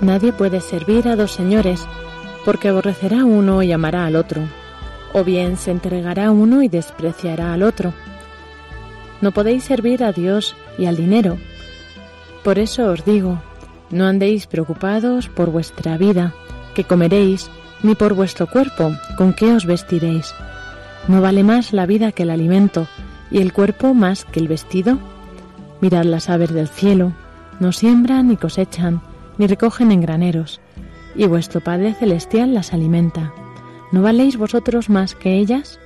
[0.00, 1.86] Nadie puede servir a dos señores,
[2.44, 4.42] porque aborrecerá uno y amará al otro,
[5.12, 7.92] o bien se entregará uno y despreciará al otro.
[9.20, 11.36] No podéis servir a Dios y al dinero.
[12.42, 13.42] Por eso os digo,
[13.90, 16.32] no andéis preocupados por vuestra vida,
[16.74, 17.50] que comeréis,
[17.82, 20.34] ni por vuestro cuerpo, con qué os vestiréis.
[21.08, 22.86] ¿No vale más la vida que el alimento,
[23.30, 24.98] y el cuerpo más que el vestido?
[25.82, 27.12] Mirad las aves del cielo,
[27.58, 29.02] no siembran ni cosechan,
[29.40, 30.60] ni recogen en graneros,
[31.14, 33.32] y vuestro Padre Celestial las alimenta.
[33.90, 35.80] ¿No valéis vosotros más que ellas?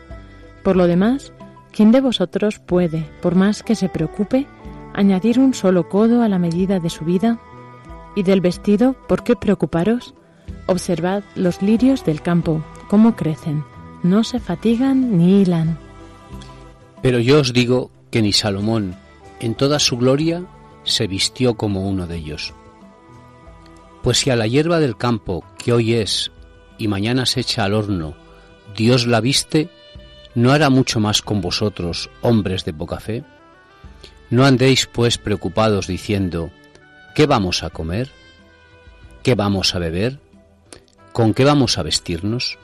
[0.65, 1.33] Por lo demás,
[1.71, 4.49] ¿quién de vosotros puede, por más que se preocupe,
[4.93, 7.39] añadir un solo codo a la medida de su vida?
[8.17, 10.15] ¿Y del vestido, por qué preocuparos?
[10.67, 13.63] Observad los lirios del campo, cómo crecen,
[14.03, 15.79] no se fatigan ni hilan.
[17.03, 18.97] Pero yo os digo que ni Salomón,
[19.39, 20.45] en toda su gloria,
[20.83, 22.53] se vistió como uno de ellos.
[24.05, 26.31] Pues si a la hierba del campo, que hoy es
[26.77, 28.15] y mañana se echa al horno,
[28.77, 29.71] Dios la viste,
[30.35, 33.25] ¿no hará mucho más con vosotros, hombres de poca fe?
[34.29, 36.51] No andéis pues preocupados diciendo,
[37.15, 38.11] ¿qué vamos a comer?
[39.23, 40.19] ¿Qué vamos a beber?
[41.15, 42.59] ¿Con qué vamos a vestirnos?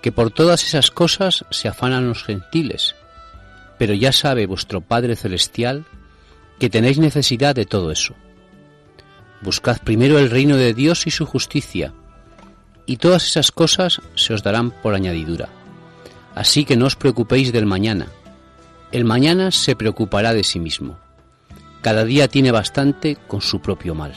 [0.00, 2.94] Que por todas esas cosas se afanan los gentiles,
[3.78, 5.84] pero ya sabe vuestro Padre Celestial
[6.58, 8.14] que tenéis necesidad de todo eso.
[9.42, 11.92] Buscad primero el reino de Dios y su justicia,
[12.86, 15.48] y todas esas cosas se os darán por añadidura.
[16.34, 18.08] Así que no os preocupéis del mañana.
[18.92, 20.98] El mañana se preocupará de sí mismo.
[21.82, 24.12] Cada día tiene bastante con su propio mal.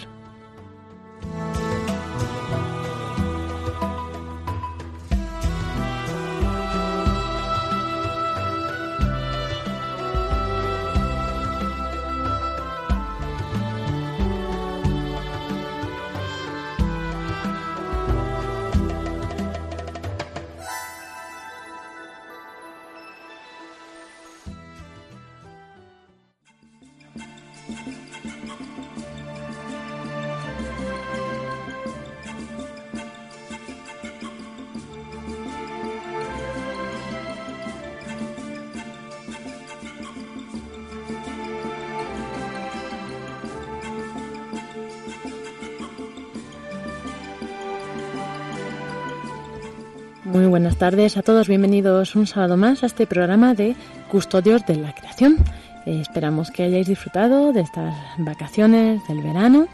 [50.60, 53.78] Buenas tardes a todos, bienvenidos un sábado más a este programa de
[54.12, 55.38] Custodios de la Creación.
[55.86, 59.70] Eh, esperamos que hayáis disfrutado de estas vacaciones del verano.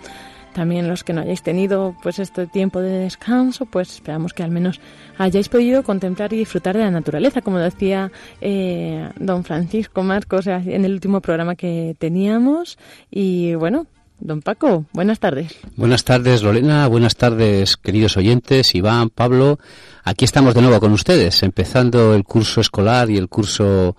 [0.53, 4.51] También los que no hayáis tenido pues este tiempo de descanso, pues esperamos que al
[4.51, 4.79] menos
[5.17, 10.85] hayáis podido contemplar y disfrutar de la naturaleza, como decía eh, don Francisco Marcos en
[10.85, 12.77] el último programa que teníamos.
[13.09, 13.87] Y bueno,
[14.19, 15.56] Don Paco, buenas tardes.
[15.75, 16.88] Buenas tardes, Lorena.
[16.88, 19.59] Buenas tardes, queridos oyentes, Iván, Pablo.
[20.03, 23.95] Aquí estamos de nuevo con ustedes, empezando el curso escolar y el curso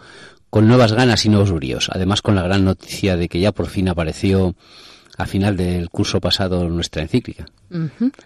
[0.51, 1.91] con nuevas ganas y nuevos bríos.
[1.93, 4.55] Además, con la gran noticia de que ya por fin apareció
[5.19, 7.47] a final del curso pasado nuestra encíclica.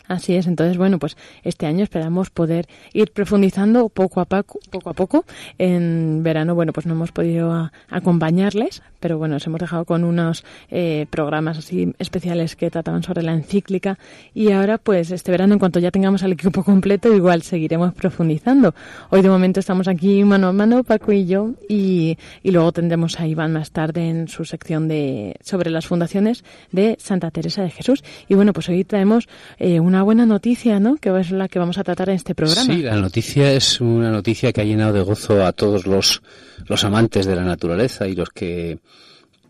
[0.07, 4.91] Así es, entonces bueno, pues este año esperamos poder ir profundizando poco a poco, poco
[4.91, 5.25] a poco.
[5.59, 10.45] En verano, bueno, pues no hemos podido acompañarles, pero bueno, nos hemos dejado con unos
[10.71, 13.99] eh, programas así especiales que trataban sobre la encíclica
[14.35, 18.75] y ahora pues este verano en cuanto ya tengamos al equipo completo igual seguiremos profundizando.
[19.11, 23.19] Hoy de momento estamos aquí mano a mano, Paco y yo, y, y luego tendremos
[23.19, 27.71] a Iván más tarde en su sección de sobre las fundaciones de Santa Teresa de
[27.71, 28.05] Jesús.
[28.29, 30.97] Y bueno, pues hoy traemos eh, una buena noticia, ¿no?
[30.97, 32.75] Que es la que vamos a tratar en este programa.
[32.75, 36.23] Sí, la noticia es una noticia que ha llenado de gozo a todos los,
[36.67, 38.79] los amantes de la naturaleza y los que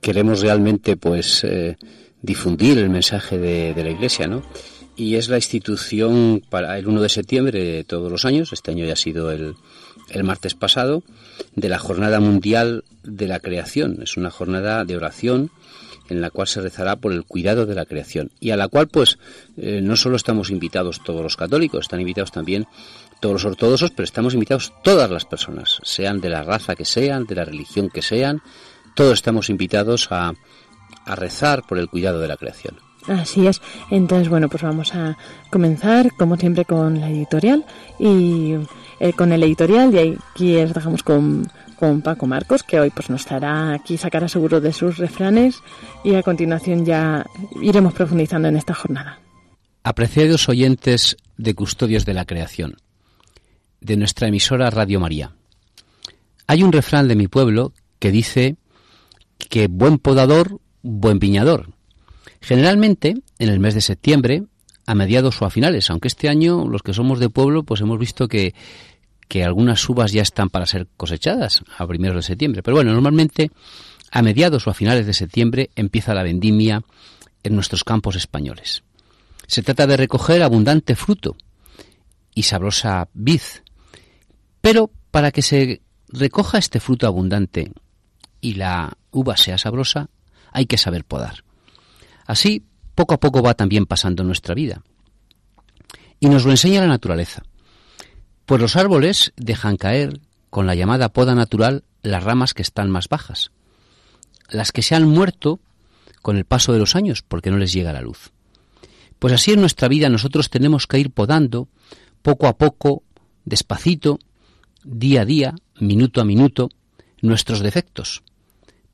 [0.01, 1.77] queremos realmente, pues, eh,
[2.23, 4.43] difundir el mensaje de, de la Iglesia, ¿no?
[4.97, 8.85] y es la institución para el 1 de septiembre de todos los años, este año
[8.85, 9.55] ya ha sido el,
[10.11, 11.03] el martes pasado,
[11.57, 14.01] de la Jornada Mundial de la Creación.
[14.03, 15.51] Es una jornada de oración
[16.11, 18.89] en la cual se rezará por el cuidado de la creación y a la cual
[18.89, 19.19] pues
[19.57, 22.67] eh, no solo estamos invitados todos los católicos, están invitados también
[23.21, 27.27] todos los ortodoxos, pero estamos invitados todas las personas, sean de la raza que sean,
[27.27, 28.43] de la religión que sean,
[28.95, 30.33] todos estamos invitados a,
[31.05, 32.77] a rezar por el cuidado de la creación.
[33.07, 33.61] Así es.
[33.91, 35.17] Entonces, bueno, pues vamos a
[35.51, 37.65] comenzar, como siempre, con la editorial
[37.99, 38.55] y
[39.01, 39.95] eh, con el editorial.
[39.95, 44.29] Y aquí les dejamos con, con Paco Marcos, que hoy pues nos estará aquí, sacará
[44.29, 45.63] seguro de sus refranes
[46.05, 47.25] y a continuación ya
[47.61, 49.19] iremos profundizando en esta jornada.
[49.83, 52.77] Apreciados oyentes de Custodios de la Creación,
[53.81, 55.33] de nuestra emisora Radio María.
[56.47, 58.57] Hay un refrán de mi pueblo que dice
[59.49, 61.71] que buen podador, buen viñador.
[62.41, 64.45] Generalmente, en el mes de septiembre,
[64.87, 67.99] a mediados o a finales, aunque este año los que somos de pueblo, pues hemos
[67.99, 68.55] visto que
[69.31, 72.65] que algunas uvas ya están para ser cosechadas a primeros de septiembre.
[72.65, 73.53] Pero bueno, normalmente
[74.11, 76.83] a mediados o a finales de septiembre empieza la vendimia
[77.45, 78.83] en nuestros campos españoles.
[79.47, 81.37] Se trata de recoger abundante fruto
[82.35, 83.41] y sabrosa vid.
[84.61, 87.71] Pero para que se recoja este fruto abundante
[88.41, 90.09] y la uva sea sabrosa,
[90.53, 91.45] hay que saber podar.
[92.27, 92.65] Así,
[92.95, 94.83] poco a poco va también pasando nuestra vida.
[96.19, 97.43] Y nos lo enseña la naturaleza.
[98.47, 100.21] Pues los árboles dejan caer
[100.51, 103.53] con la llamada poda natural las ramas que están más bajas,
[104.49, 105.61] las que se han muerto
[106.23, 108.33] con el paso de los años porque no les llega la luz.
[109.19, 111.69] Pues así en nuestra vida nosotros tenemos que ir podando
[112.23, 113.03] poco a poco,
[113.45, 114.19] despacito,
[114.83, 116.71] día a día, minuto a minuto,
[117.23, 118.23] nuestros defectos,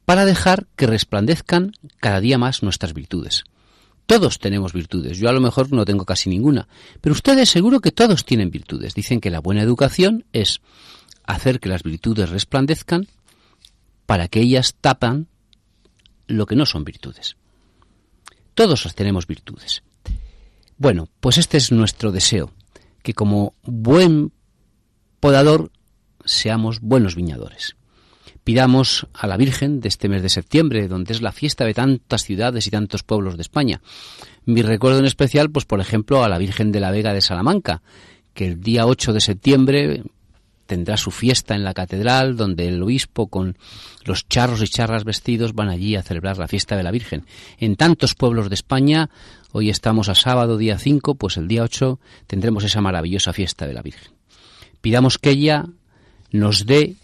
[0.06, 3.44] para dejar que resplandezcan cada día más nuestras virtudes.
[4.06, 5.19] Todos tenemos virtudes.
[5.19, 6.69] Yo a lo mejor no tengo casi ninguna.
[7.00, 8.94] Pero ustedes seguro que todos tienen virtudes.
[8.94, 10.61] Dicen que la buena educación es
[11.25, 13.08] hacer que las virtudes resplandezcan
[14.06, 15.26] para que ellas tapan
[16.29, 17.37] lo que no son virtudes.
[18.55, 19.82] Todos tenemos virtudes.
[20.79, 22.52] Bueno, pues este es nuestro deseo,
[23.02, 24.32] que como buen
[25.19, 25.73] podador
[26.25, 27.75] seamos buenos viñadores
[28.46, 32.22] pidamos a la Virgen de este mes de septiembre, donde es la fiesta de tantas
[32.22, 33.81] ciudades y tantos pueblos de España.
[34.44, 37.82] Mi recuerdo en especial, pues por ejemplo, a la Virgen de la Vega de Salamanca,
[38.34, 40.04] que el día 8 de septiembre
[40.66, 43.58] tendrá su fiesta en la catedral, donde el obispo con
[44.04, 47.26] los charros y charras vestidos van allí a celebrar la fiesta de la Virgen.
[47.58, 49.10] En tantos pueblos de España,
[49.50, 53.75] hoy estamos a sábado día 5, pues el día 8 tendremos esa maravillosa fiesta de
[53.75, 54.12] la Virgen.
[54.80, 55.66] Pidamos que ella
[56.30, 56.94] nos dé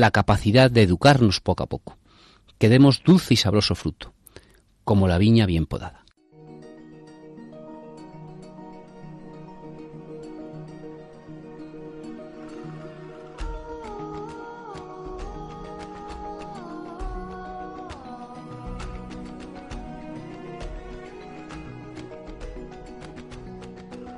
[0.00, 1.98] la capacidad de educarnos poco a poco,
[2.58, 4.12] que demos dulce y sabroso fruto,
[4.84, 6.03] como la viña bien podada.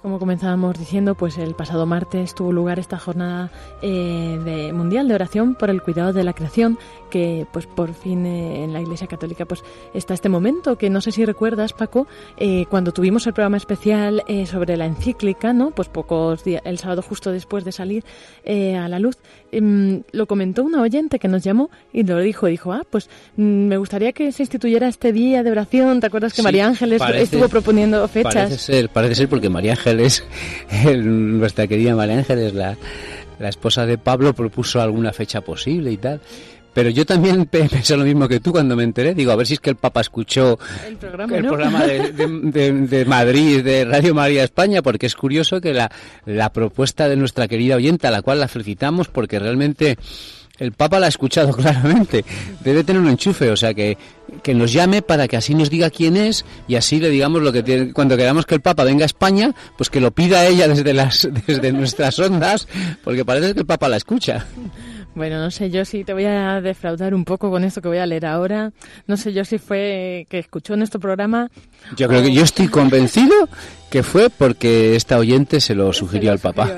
[0.07, 3.51] Como comenzábamos diciendo, pues el pasado martes tuvo lugar esta jornada
[3.83, 6.79] eh, de, mundial de oración por el cuidado de la creación,
[7.11, 11.01] que pues por fin eh, en la Iglesia Católica pues está este momento que no
[11.01, 15.73] sé si recuerdas, Paco, eh, cuando tuvimos el programa especial sobre la encíclica, ¿no?
[15.73, 18.05] Pues pocos días, el sábado justo después de salir
[18.47, 19.19] a la luz,
[19.51, 23.43] em, lo comentó una oyente que nos llamó y lo dijo, dijo, ah, pues mm,
[23.43, 25.99] me gustaría que se instituyera este día de oración.
[25.99, 28.35] ¿Te acuerdas que María Ángeles estuvo proponiendo fechas?
[28.35, 30.25] Parece ser, parece ser porque María Ángeles Ángeles,
[31.03, 32.77] nuestra querida María Ángeles, la,
[33.39, 36.21] la esposa de Pablo, propuso alguna fecha posible y tal.
[36.75, 39.15] Pero yo también pensé lo mismo que tú cuando me enteré.
[39.15, 43.05] Digo, a ver si es que el Papa escuchó el programa, el programa de, de,
[43.07, 45.91] Madrid, de Radio María España, porque es curioso que la,
[46.27, 49.97] la propuesta de nuestra querida oyenta, a la cual la felicitamos, porque realmente
[50.59, 52.25] el Papa la ha escuchado claramente.
[52.61, 53.97] Debe tener un enchufe, o sea que,
[54.43, 57.53] que nos llame para que así nos diga quién es y así le digamos lo
[57.53, 57.93] que tiene.
[57.93, 61.29] Cuando queramos que el Papa venga a España, pues que lo pida ella desde las
[61.47, 62.69] desde nuestras ondas,
[63.05, 64.47] porque parece que el Papa la escucha.
[65.17, 67.97] Bueno, no sé yo si te voy a defraudar un poco con esto que voy
[67.97, 68.73] a leer ahora.
[69.07, 71.49] No sé yo si fue que escuchó nuestro programa.
[71.97, 73.49] Yo creo que yo estoy convencido
[73.91, 76.69] que fue porque esta oyente se lo sugirió al Papa.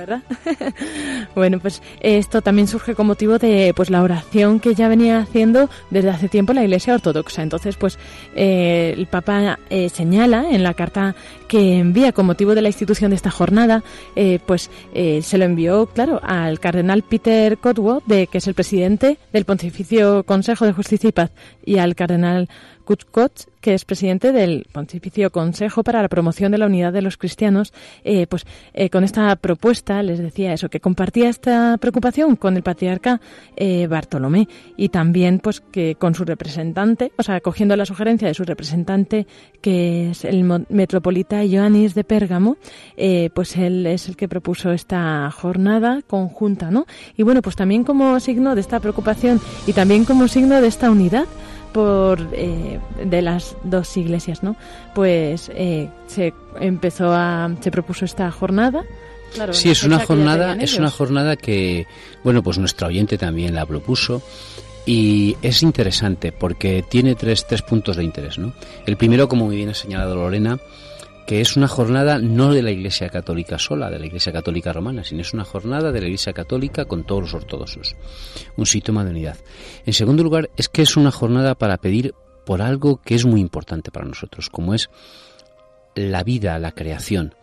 [1.34, 5.70] bueno, pues esto también surge con motivo de pues la oración que ya venía haciendo
[5.90, 7.42] desde hace tiempo la Iglesia Ortodoxa.
[7.42, 7.98] Entonces, pues
[8.34, 11.14] eh, el Papa eh, señala en la carta
[11.48, 13.82] que envía con motivo de la institución de esta jornada,
[14.14, 19.18] eh, pues se lo envió, claro, al cardenal Peter Cotwood, de, que es el presidente
[19.32, 21.30] del Pontificio Consejo de Justicia y Paz,
[21.64, 22.48] y al cardenal
[23.60, 27.72] que es presidente del Pontificio Consejo para la Promoción de la Unidad de los Cristianos,
[28.04, 32.62] eh, pues eh, con esta propuesta les decía eso, que compartía esta preocupación con el
[32.62, 33.20] patriarca
[33.56, 38.34] eh, Bartolomé y también pues que con su representante, o sea, cogiendo la sugerencia de
[38.34, 39.26] su representante,
[39.60, 42.56] que es el metropolita Ioannis de Pérgamo,
[43.34, 46.86] pues él es el que propuso esta jornada conjunta, ¿no?
[47.16, 50.90] Y bueno, pues también como signo de esta preocupación y también como signo de esta
[50.90, 51.26] unidad,
[51.78, 54.56] por eh, de las dos iglesias, ¿no?
[54.96, 58.82] Pues eh, se empezó a se propuso esta jornada.
[59.52, 61.86] sí, es una jornada, es una jornada que,
[62.24, 64.20] bueno, pues nuestro oyente también la propuso
[64.86, 68.52] y es interesante porque tiene tres, tres puntos de interés, ¿no?
[68.84, 70.58] El primero, como muy bien ha señalado Lorena,
[71.28, 75.04] que es una jornada no de la Iglesia Católica sola, de la Iglesia Católica Romana,
[75.04, 77.96] sino es una jornada de la Iglesia Católica con todos los ortodoxos.
[78.56, 79.36] Un síntoma de unidad.
[79.84, 82.14] En segundo lugar, es que es una jornada para pedir
[82.46, 84.88] por algo que es muy importante para nosotros, como es
[85.94, 87.34] la vida, la creación.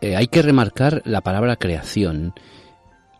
[0.00, 2.32] Eh, hay que remarcar la palabra creación.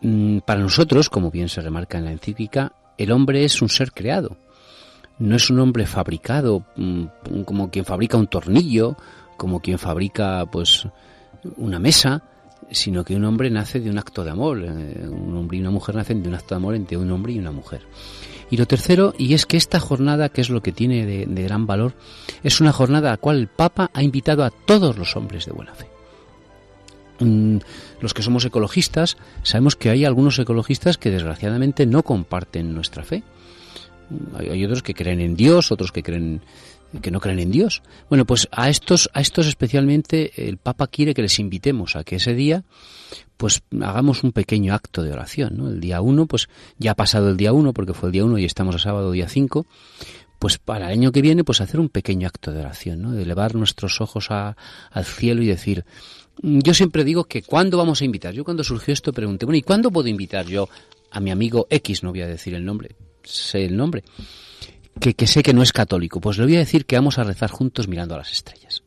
[0.00, 3.92] Mm, para nosotros, como bien se remarca en la encíclica, el hombre es un ser
[3.92, 4.38] creado.
[5.18, 8.96] No es un hombre fabricado mm, como quien fabrica un tornillo
[9.36, 10.86] como quien fabrica pues
[11.56, 12.22] una mesa,
[12.70, 15.70] sino que un hombre nace de un acto de amor, eh, un hombre y una
[15.70, 17.82] mujer nacen de un acto de amor entre un hombre y una mujer.
[18.50, 21.66] Y lo tercero, y es que esta jornada, que es lo que tiene de, gran
[21.66, 21.94] valor,
[22.42, 25.52] es una jornada a la cual el Papa ha invitado a todos los hombres de
[25.52, 25.86] buena fe.
[27.20, 27.58] Mm,
[28.00, 33.22] los que somos ecologistas, sabemos que hay algunos ecologistas que desgraciadamente no comparten nuestra fe.
[34.38, 36.42] Hay, otros que creen en Dios, otros que creen
[37.00, 37.82] que no creen en Dios.
[38.10, 42.16] Bueno, pues a estos, a estos especialmente el Papa quiere que les invitemos a que
[42.16, 42.64] ese día
[43.38, 45.56] pues hagamos un pequeño acto de oración.
[45.56, 45.68] ¿no?
[45.68, 48.38] El día uno, pues ya ha pasado el día uno, porque fue el día uno
[48.38, 49.66] y estamos a sábado día cinco,
[50.38, 53.12] pues para el año que viene, pues hacer un pequeño acto de oración, ¿no?
[53.12, 55.84] de elevar nuestros ojos al cielo y decir,
[56.40, 58.34] yo siempre digo que ¿cuándo vamos a invitar?
[58.34, 60.68] Yo cuando surgió esto pregunté, bueno, ¿y cuándo puedo invitar yo
[61.10, 64.04] a mi amigo X, no voy a decir el nombre, sé el nombre,
[65.00, 67.50] que, sé que no es católico, pues le voy a decir que vamos a rezar
[67.50, 68.82] juntos mirando a las estrellas.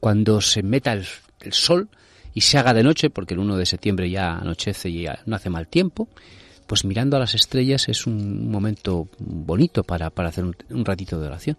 [0.00, 1.04] Cuando se meta el,
[1.52, 1.88] sol
[2.32, 5.36] y se haga de noche, porque el 1 de septiembre ya anochece y ya no
[5.36, 6.08] hace mal tiempo,
[6.66, 11.26] pues mirando a las estrellas es un momento bonito para, para hacer un ratito de
[11.26, 11.58] oración.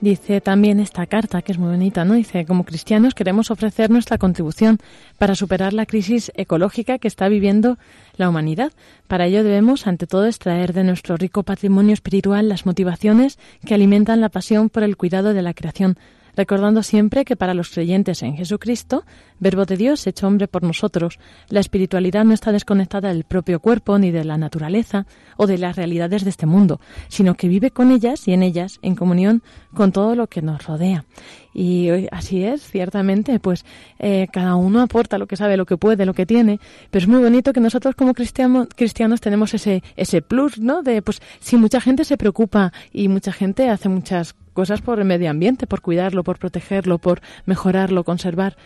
[0.00, 2.14] Dice también esta carta, que es muy bonita, ¿no?
[2.14, 4.78] Dice, como cristianos queremos ofrecer nuestra contribución
[5.18, 7.78] para superar la crisis ecológica que está viviendo
[8.16, 8.72] la humanidad.
[9.06, 14.20] Para ello debemos, ante todo, extraer de nuestro rico patrimonio espiritual las motivaciones que alimentan
[14.20, 15.96] la pasión por el cuidado de la creación,
[16.36, 19.04] recordando siempre que para los creyentes en Jesucristo,
[19.40, 23.98] Verbo de Dios hecho hombre por nosotros, la espiritualidad no está desconectada del propio cuerpo
[23.98, 27.90] ni de la naturaleza o de las realidades de este mundo, sino que vive con
[27.90, 29.42] ellas y en ellas en comunión
[29.74, 31.04] con todo lo que nos rodea.
[31.52, 33.64] Y así es, ciertamente, pues
[33.98, 36.58] eh, cada uno aporta lo que sabe, lo que puede, lo que tiene,
[36.90, 40.82] pero es muy bonito que nosotros como cristianos tenemos ese, ese plus, ¿no?
[40.82, 45.04] De, pues, si mucha gente se preocupa y mucha gente hace muchas cosas por el
[45.04, 48.56] medio ambiente, por cuidarlo, por protegerlo, por mejorarlo, conservar.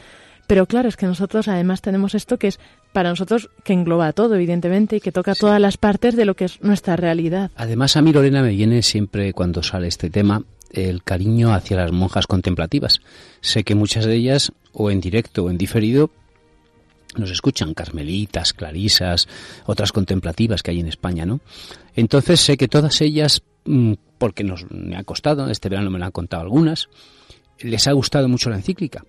[0.46, 2.60] Pero claro, es que nosotros además tenemos esto que es
[2.92, 6.46] para nosotros que engloba todo, evidentemente, y que toca todas las partes de lo que
[6.46, 7.50] es nuestra realidad.
[7.56, 11.92] Además, a mí, Lorena, me viene siempre cuando sale este tema el cariño hacia las
[11.92, 13.00] monjas contemplativas.
[13.40, 16.10] Sé que muchas de ellas, o en directo o en diferido,
[17.16, 19.28] nos escuchan carmelitas, clarisas,
[19.66, 21.40] otras contemplativas que hay en España, ¿no?
[21.94, 23.42] Entonces sé que todas ellas
[24.18, 26.88] porque nos, me ha costado, este verano me lo han contado algunas,
[27.60, 29.04] les ha gustado mucho la encíclica.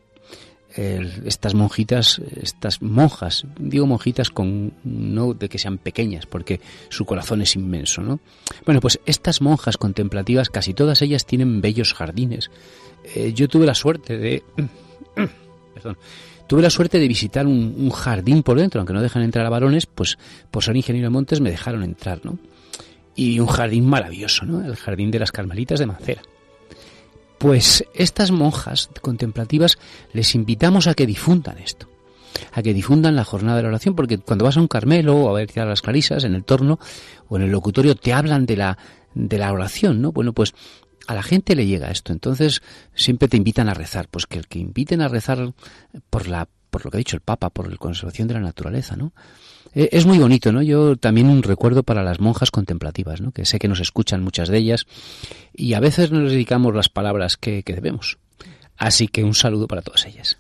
[0.75, 7.41] estas monjitas, estas monjas, digo monjitas con no de que sean pequeñas, porque su corazón
[7.41, 8.19] es inmenso, ¿no?
[8.65, 12.51] Bueno, pues estas monjas contemplativas, casi todas ellas tienen bellos jardines.
[13.15, 14.43] Eh, yo tuve la suerte de,
[15.73, 15.97] perdón,
[16.47, 19.49] tuve la suerte de visitar un, un, jardín por dentro, aunque no dejan entrar a
[19.49, 20.19] varones, pues
[20.51, 22.37] por ser ingeniero de montes me dejaron entrar, ¿no?
[23.19, 24.65] Y un jardín maravilloso, ¿no?
[24.65, 26.21] El jardín de las Carmelitas de Mancera.
[27.37, 29.77] Pues estas monjas contemplativas
[30.13, 31.89] les invitamos a que difundan esto,
[32.53, 35.29] a que difundan la jornada de la oración, porque cuando vas a un Carmelo o
[35.29, 36.79] a ver a las Clarisas en el torno
[37.27, 38.77] o en el locutorio te hablan de la
[39.13, 40.13] de la oración, ¿no?
[40.13, 40.53] Bueno, pues
[41.07, 42.61] a la gente le llega esto, entonces
[42.93, 45.53] siempre te invitan a rezar, pues que el que inviten a rezar
[46.09, 48.95] por la por lo que ha dicho el Papa, por la conservación de la naturaleza,
[48.95, 49.11] ¿no?
[49.73, 50.61] Eh, es muy bonito, ¿no?
[50.61, 53.31] Yo también un recuerdo para las monjas contemplativas, ¿no?
[53.31, 54.85] Que sé que nos escuchan muchas de ellas
[55.53, 58.17] y a veces no les dedicamos las palabras que, que debemos.
[58.77, 60.37] Así que un saludo para todas ellas.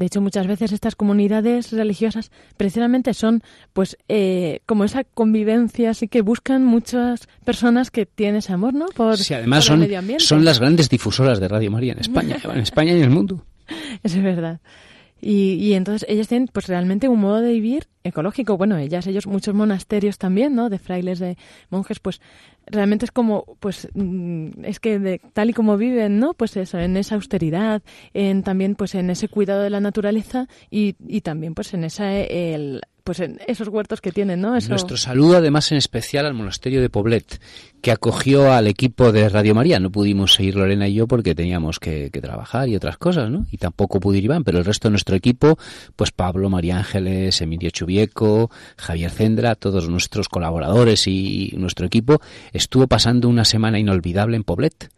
[0.00, 3.42] De hecho, muchas veces estas comunidades religiosas precisamente son,
[3.74, 8.86] pues, eh, como esa convivencia, así que buscan muchas personas que tienen ese amor, ¿no?
[8.86, 9.86] Por, sí, además son,
[10.16, 13.44] son las grandes difusoras de Radio María en España, en España y en el mundo.
[14.02, 14.60] Eso es verdad.
[15.20, 18.56] Y, y entonces ellas tienen pues realmente un modo de vivir ecológico.
[18.56, 20.70] Bueno, ellas, ellos, muchos monasterios también, ¿no?
[20.70, 21.36] De frailes, de
[21.70, 22.20] monjes, pues
[22.66, 26.34] realmente es como, pues, mm, es que de, tal y como viven, ¿no?
[26.34, 27.82] Pues eso, en esa austeridad,
[28.14, 32.14] en también, pues, en ese cuidado de la naturaleza y, y también, pues, en esa,
[32.14, 34.50] el, pues en esos huertos que tienen, ¿no?
[34.50, 37.40] Nuestro saludo además en especial al monasterio de Poblet,
[37.80, 39.80] que acogió al equipo de Radio María.
[39.80, 43.46] No pudimos seguir Lorena y yo porque teníamos que, trabajar y otras cosas, ¿no?
[43.50, 45.58] Y tampoco pudo ir Iván, pero el resto de nuestro equipo,
[45.96, 52.20] pues Pablo, María Ángeles, Emilio Chubieco, Javier Cendra, todos nuestros colaboradores y nuestro equipo,
[52.52, 54.90] estuvo pasando una semana inolvidable en Poblet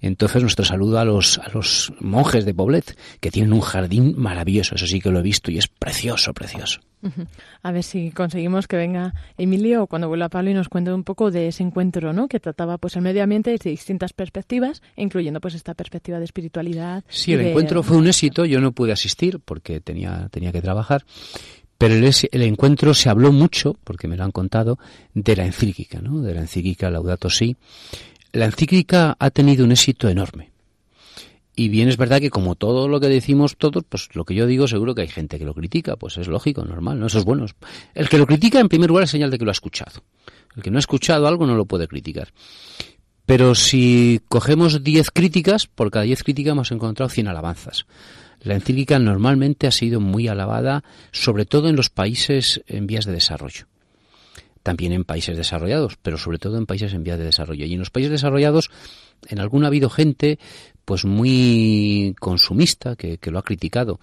[0.00, 4.74] entonces nuestro saludo a los, a los monjes de Poblet, que tienen un jardín maravilloso,
[4.74, 6.80] eso sí que lo he visto y es precioso, precioso.
[7.62, 11.04] A ver si conseguimos que venga Emilio o cuando vuelva Pablo y nos cuente un
[11.04, 12.28] poco de ese encuentro, ¿no?
[12.28, 17.04] Que trataba pues el medio ambiente desde distintas perspectivas, incluyendo pues esta perspectiva de espiritualidad.
[17.08, 18.44] Sí, el encuentro fue un éxito.
[18.44, 21.04] Yo no pude asistir porque tenía tenía que trabajar,
[21.78, 24.78] pero el, el, encuentro se habló mucho, porque me lo han contado,
[25.14, 26.20] de la encíclica, ¿no?
[26.20, 27.56] De la encíclica Laudato Si,
[28.32, 30.50] la encíclica ha tenido un éxito enorme.
[31.58, 34.46] Y bien es verdad que como todo lo que decimos todos, pues lo que yo
[34.46, 37.06] digo seguro que hay gente que lo critica, pues es lógico, normal, ¿no?
[37.08, 37.46] Eso es bueno.
[37.96, 40.04] El que lo critica en primer lugar es señal de que lo ha escuchado.
[40.54, 42.28] El que no ha escuchado algo no lo puede criticar.
[43.26, 47.86] Pero si cogemos 10 críticas, por cada 10 críticas hemos encontrado 100 alabanzas.
[48.40, 53.10] La encíclica normalmente ha sido muy alabada, sobre todo en los países en vías de
[53.10, 53.66] desarrollo
[54.60, 57.64] también en países desarrollados, pero sobre todo en países en vías de desarrollo.
[57.64, 58.70] Y en los países desarrollados,
[59.26, 60.38] en alguno ha habido gente
[60.88, 64.00] pues muy consumista que, lo ha criticado.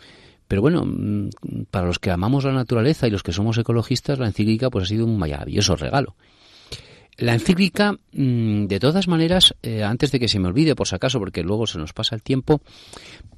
[0.48, 1.30] Pero bueno, mm,
[1.72, 4.88] para los que amamos la naturaleza y los que somos ecologistas, la encíclica pues ha
[4.90, 6.16] sido un maravilloso regalo.
[7.18, 10.94] La encíclica, mm, de todas maneras, eh, antes de que se me olvide, por si
[10.94, 12.62] acaso, porque luego se nos pasa el tiempo,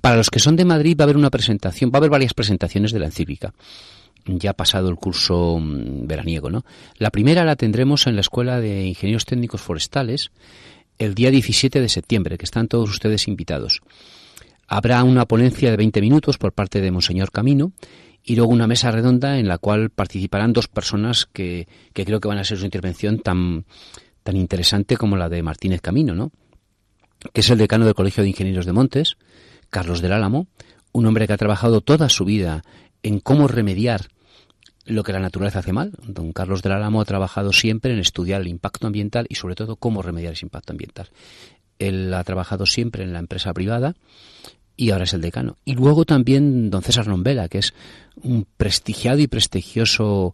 [0.01, 2.33] para los que son de Madrid va a haber una presentación, va a haber varias
[2.33, 3.53] presentaciones de la encíclica
[4.25, 6.65] ya pasado el curso mm, veraniego, ¿no?
[6.97, 10.31] La primera la tendremos en la Escuela de Ingenieros Técnicos Forestales
[10.97, 13.81] el día 17 de septiembre, que están todos ustedes invitados.
[14.67, 17.71] Habrá una ponencia de 20 minutos por parte de Monseñor Camino
[18.23, 22.27] y luego una mesa redonda en la cual participarán dos personas que, que creo que
[22.27, 23.65] van a ser su intervención tan,
[24.23, 26.31] tan interesante como la de Martínez Camino, ¿no?
[27.33, 29.17] que es el decano del Colegio de Ingenieros de Montes,
[29.69, 30.47] Carlos del Álamo,
[30.91, 32.63] un hombre que ha trabajado toda su vida
[33.03, 34.07] en cómo remediar
[34.87, 35.91] lo que la naturaleza hace mal.
[36.07, 39.75] Don Carlos del Álamo ha trabajado siempre en estudiar el impacto ambiental y sobre todo
[39.75, 41.09] cómo remediar ese impacto ambiental.
[41.77, 43.95] Él ha trabajado siempre en la empresa privada
[44.75, 45.57] y ahora es el decano.
[45.65, 47.73] Y luego también don César Nombela, que es
[48.15, 50.33] un prestigiado y prestigioso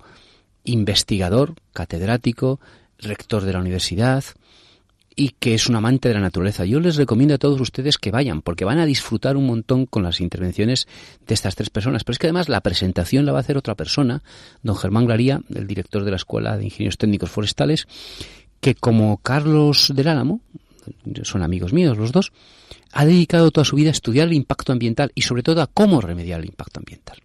[0.64, 2.60] investigador, catedrático,
[3.00, 4.24] rector de la universidad,
[5.16, 6.66] y que es un amante de la naturaleza.
[6.66, 10.04] Yo les recomiendo a todos ustedes que vayan, porque van a disfrutar un montón con
[10.04, 10.88] las intervenciones
[11.26, 12.04] de estas tres personas.
[12.04, 14.24] Pero es que además la presentación la va a hacer otra persona,
[14.62, 17.88] don Germán Glaría, el director de la Escuela de Ingenieros Técnicos Forestales,
[18.60, 20.42] que como Carlos del Álamo,
[21.24, 22.32] son amigos míos los dos,
[22.92, 26.02] ha dedicado toda su vida a estudiar el impacto ambiental y sobre todo a cómo
[26.02, 27.18] remediar el impacto ambiental.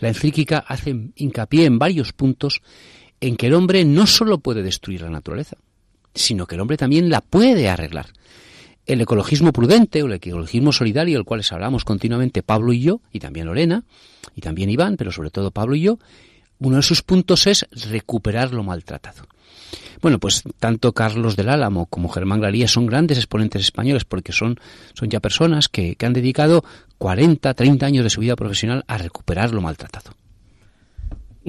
[0.00, 2.62] La encíclica hace hincapié en varios puntos
[3.20, 5.56] en que el hombre no solo puede destruir la naturaleza,
[6.14, 8.06] sino que el hombre también la puede arreglar.
[8.86, 13.20] El ecologismo prudente o el ecologismo solidario, del cual hablamos continuamente Pablo y yo, y
[13.20, 13.84] también Lorena,
[14.34, 15.98] y también Iván, pero sobre todo Pablo y yo,
[16.58, 19.26] uno de sus puntos es recuperar lo maltratado.
[20.00, 24.58] Bueno, pues tanto Carlos del Álamo como Germán Glaría son grandes exponentes españoles porque son,
[24.94, 26.64] son ya personas que, que han dedicado
[26.98, 30.12] 40, 30 años de su vida profesional a recuperar lo maltratado.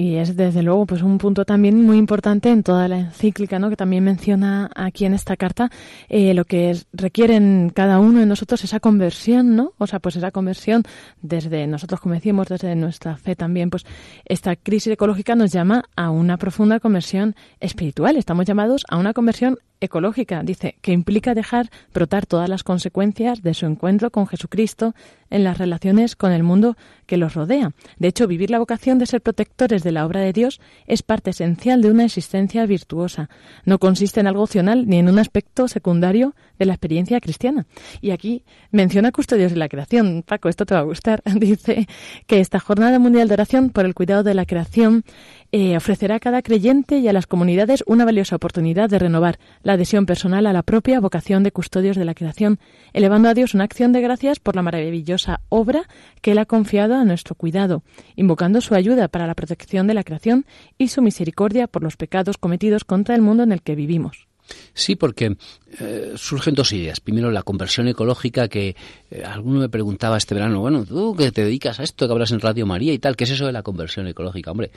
[0.00, 3.68] Y es desde luego pues un punto también muy importante en toda la encíclica, ¿no?
[3.68, 5.70] que también menciona aquí en esta carta
[6.08, 9.74] eh, lo que requieren cada uno de nosotros esa conversión, ¿no?
[9.76, 10.84] O sea, pues esa conversión
[11.20, 13.84] desde nosotros, como decimos, desde nuestra fe también, pues
[14.24, 18.16] esta crisis ecológica nos llama a una profunda conversión espiritual.
[18.16, 23.54] Estamos llamados a una conversión ecológica, dice, que implica dejar brotar todas las consecuencias de
[23.54, 24.94] su encuentro con Jesucristo
[25.30, 27.72] en las relaciones con el mundo que los rodea.
[27.98, 31.30] De hecho, vivir la vocación de ser protectores de la obra de Dios es parte
[31.30, 33.30] esencial de una existencia virtuosa.
[33.64, 37.66] No consiste en algo opcional ni en un aspecto secundario de la experiencia cristiana.
[38.00, 40.22] Y aquí menciona Custodios de la Creación.
[40.26, 41.22] Paco, esto te va a gustar.
[41.34, 41.86] Dice
[42.26, 45.04] que esta Jornada Mundial de Oración por el Cuidado de la Creación
[45.52, 49.69] eh, ofrecerá a cada creyente y a las comunidades una valiosa oportunidad de renovar la
[49.72, 52.58] adhesión personal a la propia vocación de custodios de la creación,
[52.92, 55.88] elevando a Dios una acción de gracias por la maravillosa obra
[56.20, 57.82] que Él ha confiado a nuestro cuidado,
[58.16, 60.46] invocando su ayuda para la protección de la creación
[60.78, 64.26] y su misericordia por los pecados cometidos contra el mundo en el que vivimos.
[64.74, 65.36] Sí, porque
[65.78, 67.00] eh, surgen dos ideas.
[67.00, 68.76] Primero, la conversión ecológica, que
[69.10, 72.32] eh, alguno me preguntaba este verano, bueno, tú que te dedicas a esto, que hablas
[72.32, 74.50] en Radio María y tal, ¿qué es eso de la conversión ecológica?
[74.50, 74.70] Hombre,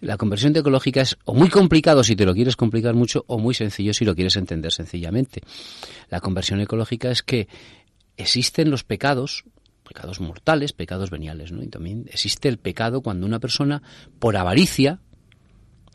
[0.00, 3.54] la conversión ecológica es o muy complicado si te lo quieres complicar mucho o muy
[3.54, 5.40] sencillo si lo quieres entender sencillamente.
[6.10, 7.48] La conversión ecológica es que
[8.16, 9.44] existen los pecados,
[9.86, 11.62] pecados mortales, pecados veniales, ¿no?
[11.62, 13.82] Y también existe el pecado cuando una persona,
[14.18, 15.00] por avaricia,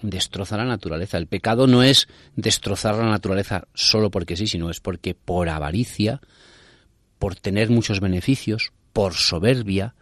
[0.02, 1.18] destroza la naturaleza.
[1.18, 6.22] El pecado no es destrozar la naturaleza solo porque sí, sino es porque por avaricia,
[7.18, 9.96] por tener muchos beneficios, por soberbia,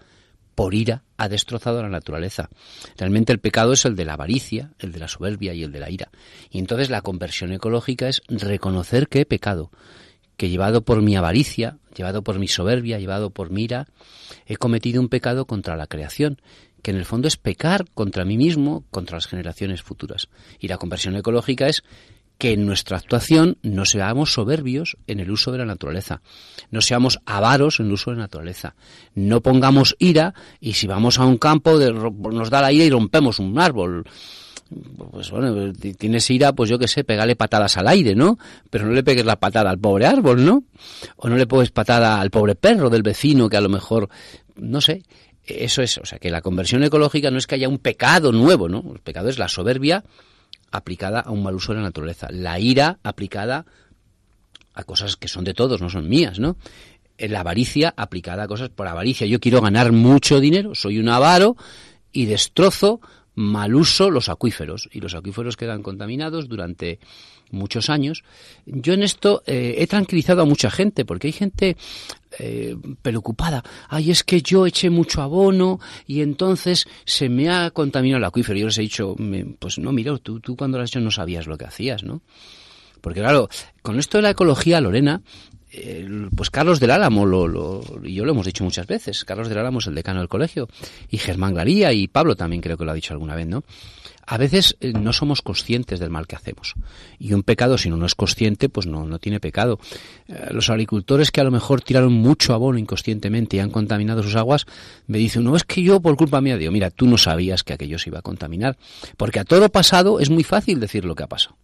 [0.55, 2.49] por ira, ha destrozado la naturaleza.
[2.97, 5.79] Realmente el pecado es el de la avaricia, el de la soberbia y el de
[5.79, 6.11] la ira.
[6.49, 9.71] Y entonces la conversión ecológica es reconocer que he pecado,
[10.37, 13.87] que llevado por mi avaricia, llevado por mi soberbia, llevado por mi ira,
[14.45, 16.39] he cometido un pecado contra la creación
[16.83, 20.29] que en el fondo es pecar contra mí mismo, contra las generaciones futuras.
[20.59, 21.83] Y la conversión ecológica es
[22.37, 26.21] que en nuestra actuación no seamos soberbios en el uso de la naturaleza,
[26.71, 28.75] no seamos avaros en el uso de la naturaleza,
[29.15, 33.39] no pongamos ira y si vamos a un campo nos da la ira y rompemos
[33.39, 34.05] un árbol.
[35.11, 38.37] Pues bueno, tienes ira, pues yo qué sé, pegale patadas al aire, ¿no?
[38.69, 40.65] Pero no le pegues la patada al pobre árbol, ¿no?
[41.15, 44.09] O no le pones patada al pobre perro del vecino que a lo mejor,
[44.57, 45.03] no sé,
[45.45, 48.67] eso es, o sea, que la conversión ecológica no es que haya un pecado nuevo,
[48.67, 48.83] ¿no?
[48.93, 50.03] El pecado es la soberbia
[50.71, 53.65] aplicada a un mal uso de la naturaleza, la ira aplicada
[54.73, 56.57] a cosas que son de todos, no son mías, ¿no?
[57.17, 59.25] La avaricia aplicada a cosas por avaricia.
[59.25, 61.55] Yo quiero ganar mucho dinero, soy un avaro
[62.11, 63.01] y destrozo
[63.33, 66.99] mal uso los acuíferos y los acuíferos quedan contaminados durante
[67.51, 68.23] muchos años.
[68.65, 71.77] Yo en esto eh, he tranquilizado a mucha gente porque hay gente
[72.39, 73.63] eh, preocupada.
[73.89, 78.59] Ay, es que yo eché mucho abono y entonces se me ha contaminado el acuífero.
[78.59, 79.15] Yo les he dicho,
[79.59, 82.21] pues no, mira, tú, tú cuando lo has hecho no sabías lo que hacías, ¿no?
[83.01, 83.49] Porque claro,
[83.81, 85.21] con esto de la ecología, Lorena,
[86.35, 89.79] pues Carlos del Álamo, lo, y yo lo hemos dicho muchas veces, Carlos del Álamo
[89.79, 90.67] es el decano del colegio,
[91.09, 93.63] y Germán Glaría y Pablo también creo que lo ha dicho alguna vez, ¿no?
[94.27, 96.75] A veces eh, no somos conscientes del mal que hacemos.
[97.17, 99.79] Y un pecado, si uno no es consciente, pues no, no tiene pecado.
[100.27, 104.35] Eh, los agricultores que a lo mejor tiraron mucho abono inconscientemente y han contaminado sus
[104.35, 104.65] aguas,
[105.07, 107.73] me dicen, no, es que yo por culpa mía digo, mira, tú no sabías que
[107.73, 108.77] aquello se iba a contaminar.
[109.15, 111.55] Porque a todo pasado es muy fácil decir lo que ha pasado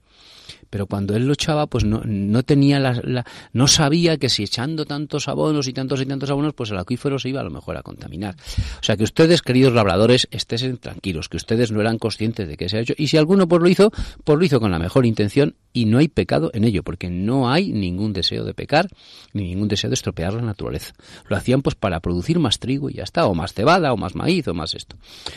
[0.69, 4.85] pero cuando él lo echaba, pues no, no tenía la, no sabía que si echando
[4.85, 7.77] tantos abonos y tantos y tantos abonos, pues el acuífero se iba a lo mejor
[7.77, 8.35] a contaminar.
[8.79, 12.69] O sea que ustedes, queridos labradores, estén tranquilos, que ustedes no eran conscientes de que
[12.69, 13.91] se ha hecho, y si alguno pues lo hizo,
[14.23, 17.51] pues lo hizo con la mejor intención y no hay pecado en ello, porque no
[17.51, 18.89] hay ningún deseo de pecar,
[19.33, 20.93] ni ningún deseo de estropear la naturaleza.
[21.27, 24.15] Lo hacían pues para producir más trigo y ya está, o más cebada, o más
[24.15, 24.95] maíz, o más esto.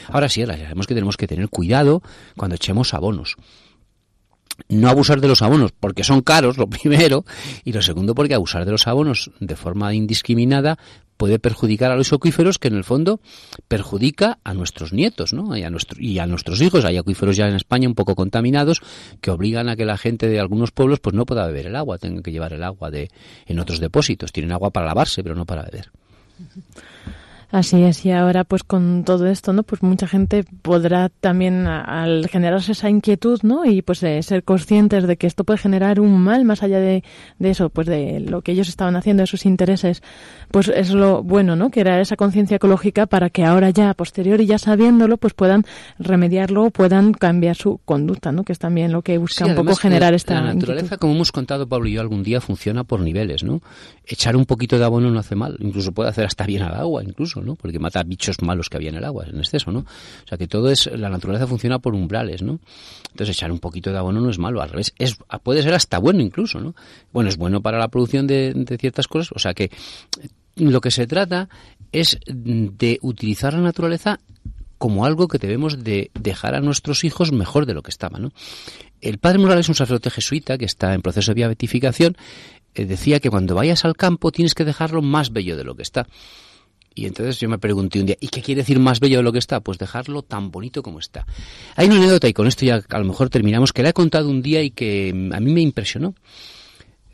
[0.09, 2.03] Ahora sí, ahora sabemos que tenemos que tener cuidado
[2.37, 3.37] cuando echemos abonos
[4.69, 7.25] no abusar de los abonos porque son caros, lo primero,
[7.65, 10.79] y lo segundo porque abusar de los abonos de forma indiscriminada
[11.17, 13.21] puede perjudicar a los acuíferos que en el fondo
[13.69, 15.57] perjudica a nuestros nietos ¿no?
[15.57, 16.85] y, a nuestro, y a nuestros hijos.
[16.85, 18.83] Hay acuíferos ya en España un poco contaminados
[19.21, 21.99] que obligan a que la gente de algunos pueblos pues no pueda beber el agua,
[21.99, 23.11] tengan que llevar el agua de,
[23.47, 24.33] en otros depósitos.
[24.33, 25.91] Tienen agua para lavarse, pero no para beber.
[27.53, 29.63] Así es, y ahora pues con todo esto, ¿no?
[29.63, 33.65] Pues mucha gente podrá también al generarse esa inquietud, ¿no?
[33.65, 37.05] Y pues ser conscientes de que esto puede generar un mal más allá de,
[37.39, 40.03] de, eso, pues de lo que ellos estaban haciendo, de sus intereses,
[40.51, 41.71] pues es lo bueno, ¿no?
[41.71, 45.65] Que era esa conciencia ecológica para que ahora ya, a posteriori, ya sabiéndolo, pues puedan
[46.01, 48.43] remediarlo, puedan cambiar su conducta, ¿no?
[48.43, 51.69] Que es también lo que busca un poco generar esta La naturaleza, como hemos contado
[51.69, 53.63] Pablo y yo algún día, funciona por niveles, ¿no?
[54.05, 57.05] Echar un poquito de abono no hace mal, incluso puede hacer hasta bien al agua,
[57.05, 57.36] incluso.
[57.43, 57.55] ¿No?
[57.57, 59.81] Porque mata bichos malos que había en el agua en exceso, ¿no?
[59.81, 62.59] O sea que todo es, la naturaleza funciona por umbrales, ¿no?
[63.11, 65.99] Entonces echar un poquito de abono no es malo, al revés, es, puede ser hasta
[65.99, 66.75] bueno incluso, ¿no?
[67.13, 69.71] Bueno, es bueno para la producción de, de ciertas cosas, o sea que
[70.57, 71.49] lo que se trata
[71.93, 74.21] es de utilizar la naturaleza
[74.79, 78.23] como algo que debemos de dejar a nuestros hijos mejor de lo que estaban.
[78.23, 78.33] ¿no?
[79.01, 82.17] El padre Morales, un sacerdote jesuita que está en proceso de beatificación,
[82.75, 85.83] eh, decía que cuando vayas al campo tienes que dejarlo más bello de lo que
[85.83, 86.07] está.
[86.99, 89.31] Y entonces yo me pregunté un día, ¿y qué quiere decir más bello de lo
[89.31, 89.61] que está?
[89.61, 91.27] Pues dejarlo tan bonito como está.
[91.77, 94.31] Hay una anécdota, y con esto ya a lo mejor terminamos, que le he contado
[94.31, 96.15] un día y que mm, a mí me impresionó.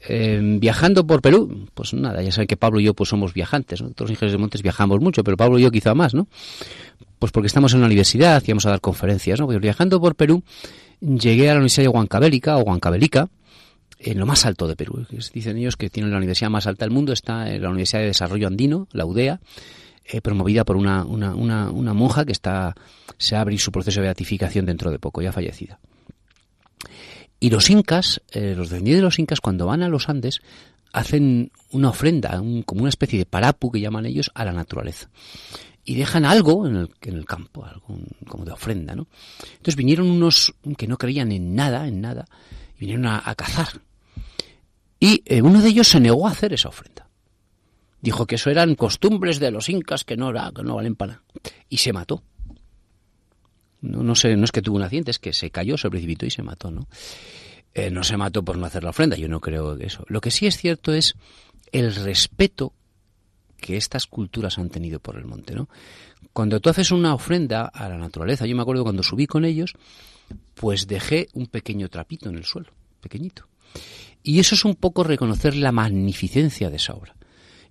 [0.06, 3.82] Em, viajando por Perú, pues nada, ya saben que Pablo y yo pues somos viajantes,
[3.82, 3.88] ¿no?
[3.90, 6.28] Todos los ingenieros de montes viajamos mucho, pero Pablo y yo quizá más, ¿no?
[7.18, 9.46] Pues porque estamos en una universidad, íbamos a dar conferencias, ¿no?
[9.46, 10.44] Pues viajando por Perú,
[11.00, 13.28] llegué a la Universidad de Huancavelica o Huancavelica,
[14.04, 15.06] en lo más alto de Perú.
[15.32, 18.48] Dicen ellos que tienen la universidad más alta del mundo, está la Universidad de Desarrollo
[18.48, 19.40] Andino, la UDEA,
[20.04, 22.74] eh, promovida por una, monja que está
[23.18, 25.78] se abre su proceso de beatificación dentro de poco, ya fallecida.
[27.38, 30.40] Y los incas, eh, los descendientes de los incas, cuando van a los Andes,
[30.92, 35.08] hacen una ofrenda, como una especie de parapu que llaman ellos, a la naturaleza.
[35.84, 37.86] Y dejan algo en el, campo, algo
[38.28, 39.06] como de ofrenda, ¿no?
[39.52, 42.26] Entonces vinieron unos que no creían en nada, en nada,
[42.76, 43.80] y vinieron a, a cazar
[45.00, 47.08] y eh, uno de ellos se negó a hacer esa ofrenda.
[48.00, 51.24] Dijo que eso eran costumbres de los incas que no, valen para nada.
[51.68, 52.22] Y se mató.
[53.80, 56.24] No, no, sé, no es que tuvo un accidente, es que se cayó, se precipitó
[56.26, 56.86] y se mató, ¿no?
[57.74, 60.04] Eh, no se mató por no hacer la ofrenda, yo no creo que eso.
[60.08, 61.14] Lo que sí es cierto es
[61.72, 62.72] el respeto
[63.60, 65.54] que estas culturas han tenido por el monte.
[66.32, 69.74] Cuando tú haces una ofrenda a la naturaleza, yo me acuerdo cuando subí con ellos,
[70.54, 73.48] pues dejé un pequeño trapito en el suelo, pequeñito.
[74.22, 77.14] Y eso es un poco reconocer la magnificencia de esa obra.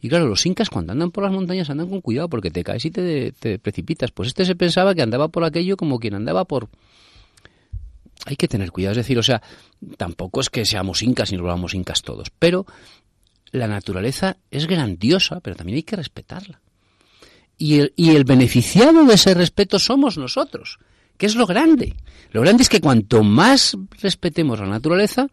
[0.01, 2.83] Y claro, los incas cuando andan por las montañas andan con cuidado porque te caes
[2.85, 4.11] y te, precipitas.
[4.11, 6.69] Pues este se pensaba que andaba por aquello como quien andaba por...
[8.25, 9.41] Hay que tener cuidado, es decir, o sea,
[9.97, 12.67] tampoco es que seamos incas y nos volvamos incas todos, pero
[13.51, 16.61] la naturaleza es grandiosa, pero también hay que respetarla.
[17.57, 20.77] Y el, y el beneficiado de ese respeto somos nosotros,
[21.17, 21.95] que es lo grande.
[22.31, 25.27] Lo grande es que cuanto más respetemos la naturaleza,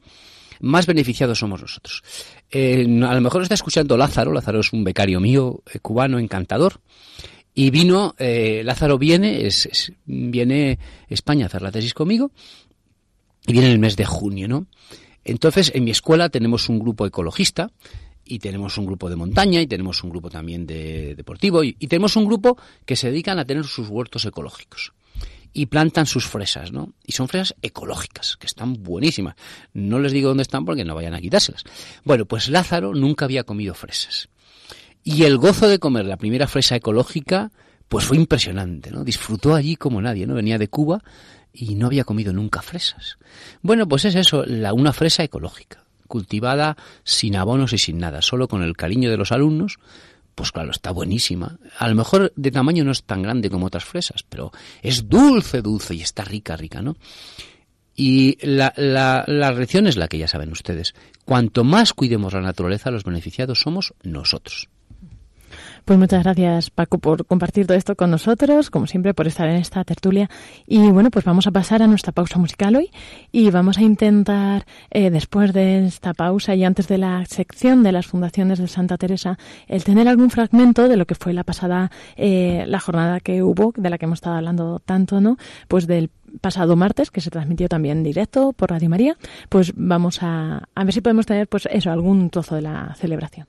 [0.61, 2.03] más beneficiados somos nosotros.
[2.51, 6.81] Eh, a lo mejor está escuchando Lázaro, Lázaro es un becario mío, eh, cubano, encantador,
[7.55, 10.79] y vino, eh, Lázaro viene, es, viene
[11.11, 12.31] a España a hacer la tesis conmigo,
[13.47, 14.67] y viene en el mes de junio, ¿no?
[15.25, 17.71] Entonces, en mi escuela tenemos un grupo ecologista,
[18.31, 21.87] y tenemos un grupo de montaña y tenemos un grupo también de deportivo y, y,
[21.87, 24.93] tenemos un grupo que se dedican a tener sus huertos ecológicos
[25.59, 26.93] y plantan sus fresas, ¿no?
[27.05, 29.35] Y son fresas ecológicas, que están buenísimas.
[29.73, 31.65] No les digo dónde están porque no vayan a quitárselas.
[32.05, 34.29] Bueno, pues Lázaro nunca había comido fresas.
[35.03, 37.51] Y el gozo de comer la primera fresa ecológica,
[37.89, 39.03] pues fue impresionante, ¿no?
[39.03, 40.35] Disfrutó allí como nadie, ¿no?
[40.35, 41.03] Venía de Cuba
[41.53, 43.19] y no había comido nunca fresas.
[43.61, 48.47] Bueno, pues es eso, la, una fresa ecológica, cultivada sin abonos y sin nada, solo
[48.47, 49.81] con el cariño de los alumnos,
[50.39, 51.59] pues claro, está buenísima.
[51.79, 55.63] A lo mejor de tamaño no es tan grande como otras fresas, pero es dulce,
[55.63, 56.97] dulce y está rica, rica, ¿no?
[57.97, 60.95] Y la, la, la reacción es la que ya saben ustedes.
[61.25, 64.69] Cuanto más cuidemos la naturaleza, los beneficiados somos nosotros.
[65.89, 69.57] Pues muchas gracias Paco por compartir todo esto con nosotros, como siempre por estar en
[69.57, 70.29] esta tertulia.
[70.67, 72.91] Y bueno, pues vamos a pasar a nuestra pausa musical hoy
[73.33, 77.93] y vamos a intentar, eh, después de esta pausa y antes de la sección de
[77.93, 81.91] las fundaciones de Santa Teresa, el tener algún fragmento de lo que fue la pasada,
[82.17, 85.39] eh, la jornada que hubo, de la que hemos estado hablando tanto, ¿no?
[85.69, 86.11] Pues del
[86.43, 89.17] pasado martes, que se transmitió también directo por Radio María,
[89.49, 93.47] pues vamos a, a ver si podemos tener, pues eso, algún trozo de la celebración.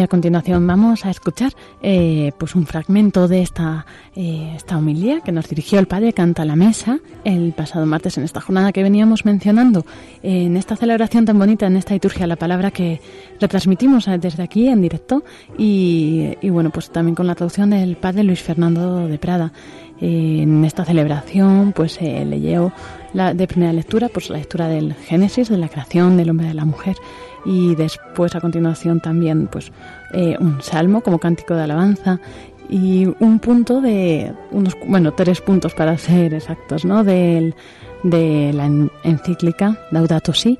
[0.00, 3.84] Y a continuación vamos a escuchar eh, pues un fragmento de esta,
[4.16, 8.24] eh, esta homilía que nos dirigió el padre Canta la Mesa el pasado martes en
[8.24, 9.84] esta jornada que veníamos mencionando,
[10.22, 13.02] en esta celebración tan bonita, en esta liturgia, la palabra que
[13.38, 15.22] retransmitimos desde aquí en directo
[15.58, 19.52] y, y bueno, pues también con la traducción del padre Luis Fernando de Prada.
[20.00, 22.72] en esta celebración pues eh, leyó
[23.12, 26.48] la, de primera lectura pues la lectura del Génesis, de la creación del hombre y
[26.48, 26.96] de la mujer
[27.44, 29.72] y después a continuación también pues
[30.12, 32.20] eh, un salmo como cántico de alabanza
[32.68, 37.54] y un punto de unos bueno tres puntos para ser exactos no de
[38.02, 38.66] la
[39.04, 40.58] encíclica Laudato Si.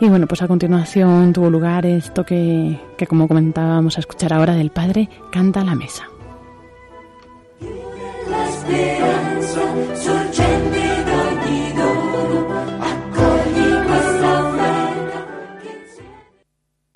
[0.00, 4.54] Y bueno pues a continuación tuvo lugar esto que, que como comentábamos a escuchar ahora
[4.54, 6.08] del padre canta la mesa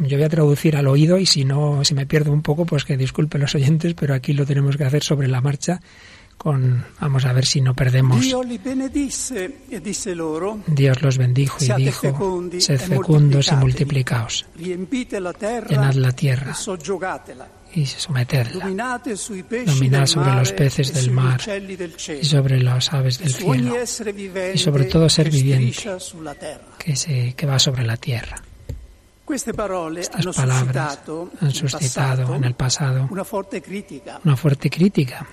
[0.09, 2.85] yo voy a traducir al oído y si no, si me pierdo un poco, pues
[2.85, 5.81] que disculpen los oyentes, pero aquí lo tenemos que hacer sobre la marcha.
[6.37, 8.23] Con, vamos a ver si no perdemos.
[8.23, 8.29] E
[10.67, 16.55] Dios los bendijo y dijo, sed e fecundos y multiplicaos, llenad la tierra
[17.77, 18.65] y sometedla,
[19.67, 21.41] dominad sobre los peces del mar
[22.21, 23.77] y sobre las aves del cielo
[24.55, 25.83] y sobre todo ser viviente
[26.79, 28.43] que, se, que va sobre la tierra.
[29.29, 31.01] Estas palabras
[31.41, 35.27] han suscitado en el pasado una fuerte crítica.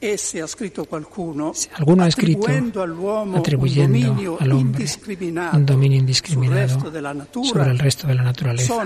[0.00, 0.38] Si
[1.74, 2.46] alguno ha escrito
[3.34, 4.86] atribuyendo al hombre
[5.52, 6.80] un dominio indiscriminado
[7.44, 8.82] sobre el resto de la naturaleza,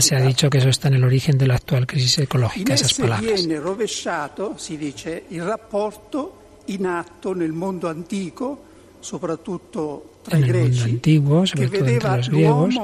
[0.00, 2.94] se ha dicho que eso está en el origen de la actual crisis ecológica, esas
[2.94, 3.46] palabras.
[5.30, 8.64] il rapporto in atto nel mondo antico,
[9.00, 12.74] soprattutto en el mundo antiguo, sobre todo entre los griegos,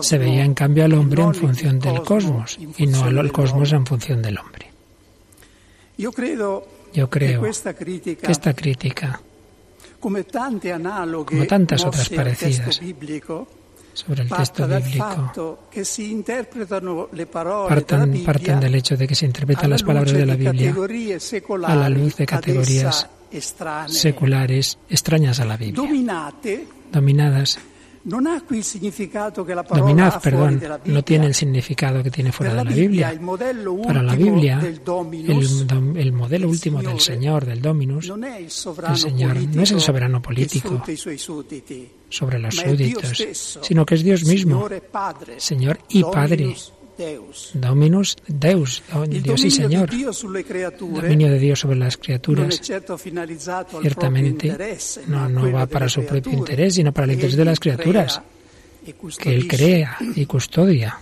[0.00, 3.86] se veía en cambio al hombre en función del cosmos y no al cosmos en
[3.86, 4.70] función del hombre.
[5.96, 7.50] Yo creo que
[8.28, 9.20] esta crítica,
[10.00, 12.80] como tantas otras parecidas
[13.94, 15.58] sobre el texto bíblico,
[17.68, 20.74] parten, parten del hecho de que se interpretan las palabras de la Biblia
[21.66, 23.08] a la luz de categorías
[23.88, 26.32] seculares extrañas a la Biblia.
[26.92, 27.58] Dominadas.
[28.04, 28.42] Dominad,
[30.20, 33.16] perdón, no tiene el significado que tiene fuera de la Biblia.
[33.84, 39.80] Para la Biblia, el, modelo último del Señor, del Dominus, el Señor no es el
[39.80, 40.82] soberano político
[42.08, 43.24] sobre los súbditos,
[43.62, 44.68] sino que es Dios mismo,
[45.38, 46.56] Señor y Padre
[47.54, 49.90] Dominus Deus, Dios y Señor.
[49.90, 52.60] Dominio de Dios sobre las criaturas.
[53.80, 54.56] Ciertamente
[55.06, 58.20] no, no va para su propio interés, sino para el interés de las criaturas
[59.18, 60.98] que Él crea y custodia.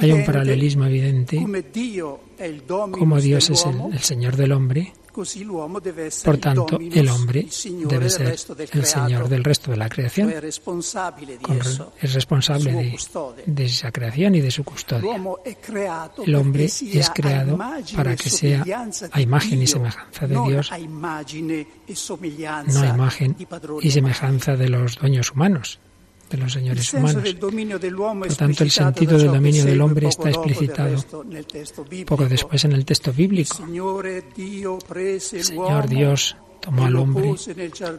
[0.00, 1.38] Hay un paralelismo evidente,
[2.92, 4.92] como Dios es el Señor del hombre.
[6.24, 7.48] por tanto, el hombre
[7.88, 8.36] debe ser
[8.72, 10.30] el Señor del resto de la creación.
[10.30, 12.96] es responsable
[13.46, 15.16] de, esa creación y de su custodia.
[16.26, 17.58] El hombre es creado
[17.96, 18.64] para que sea
[19.10, 20.76] a imagen y semejanza de Dios, no
[22.80, 23.36] a imagen
[23.80, 25.78] y semejanza de los dueños humanos
[26.32, 27.22] de los señores humanos.
[27.34, 31.04] Por tanto, el sentido del dominio del hombre está explicitado
[32.06, 33.58] poco después en el texto bíblico.
[34.94, 37.34] El Señor Dios tomó al hombre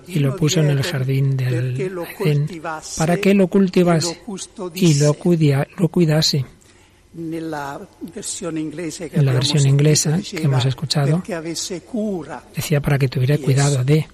[0.08, 2.48] y lo puso en el jardín del Edén
[2.98, 4.22] para que lo cultivase
[4.74, 5.16] y lo,
[5.78, 6.46] lo cuidase.
[7.16, 7.88] En la
[9.34, 11.22] versión inglesa que hemos escuchado,
[12.56, 14.08] decía para que tuviera cuidado de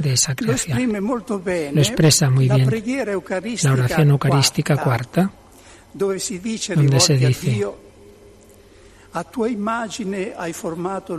[0.00, 0.92] de esa creación.
[1.72, 2.68] Lo expresa muy bien
[3.62, 5.30] la oración eucarística cuarta,
[5.92, 6.38] donde se
[7.18, 7.66] dice,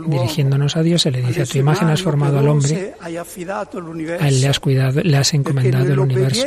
[0.08, 4.40] dirigiéndonos a Dios, se le dice, a tu imagen has formado al hombre, a él
[4.40, 6.46] le has cuidado, le has encomendado el universo,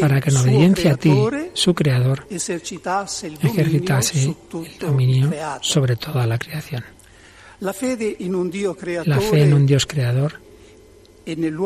[0.00, 1.14] para que en obediencia a ti,
[1.52, 6.82] su creador, ejercitase el dominio sobre toda la creación.
[7.60, 10.40] La fe en un Dios creador
[11.26, 11.60] el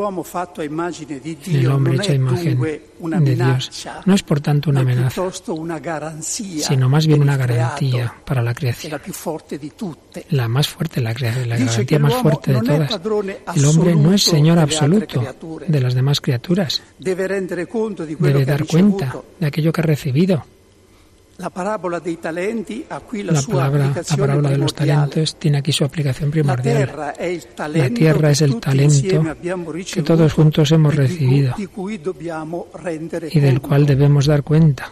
[1.71, 5.21] hombre hecho a imagen de Dios no es por tanto una amenaza,
[6.59, 8.99] sino más bien una garantía para la creación.
[10.29, 12.99] La más fuerte, la, la garantía más fuerte de todas.
[13.55, 15.23] El hombre no es señor absoluto
[15.67, 16.81] de las demás criaturas.
[16.99, 20.45] Debe dar cuenta de aquello que ha recibido.
[21.37, 22.99] La parábola, talenti, la,
[23.31, 26.89] la, palabra, la parábola de los talentos tiene aquí su aplicación primordial.
[27.73, 29.35] La tierra es el talento
[29.93, 31.53] que todos juntos hemos recibido
[33.31, 34.91] y del cual debemos dar cuenta.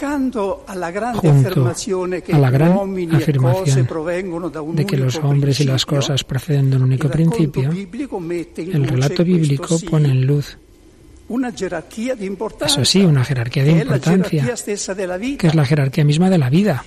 [0.00, 2.22] Junto a la gran afirmación de
[4.86, 10.10] que los hombres y las cosas proceden de un único principio, el relato bíblico pone
[10.10, 10.56] en luz
[12.66, 14.54] eso sí, una jerarquía de importancia,
[15.38, 16.84] que es la jerarquía misma de la vida.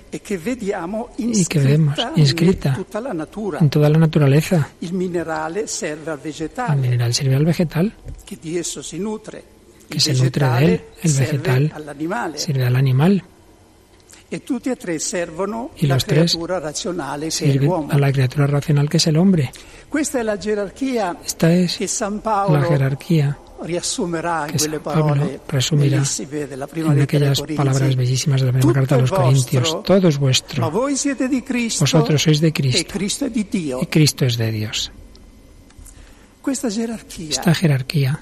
[1.17, 2.77] Y que vemos inscrita
[3.59, 4.69] en toda la naturaleza.
[6.73, 7.93] El mineral sirve al vegetal,
[9.89, 10.47] que se nutre.
[10.47, 10.81] De él.
[11.03, 11.73] El vegetal
[12.35, 13.23] sirve al animal.
[15.77, 16.37] Y los tres
[17.29, 19.51] sirven a la criatura racional que es el hombre.
[21.25, 21.79] Esta es
[22.49, 26.01] la jerarquía que Pablo resumirá
[26.75, 29.83] en aquellas palabras bellísimas de la primera carta a los Corintios.
[29.83, 30.71] Todo es vuestro.
[30.71, 32.81] Vosotros sois de Cristo
[33.81, 34.91] y Cristo es de Dios.
[37.29, 38.19] Esta jerarquía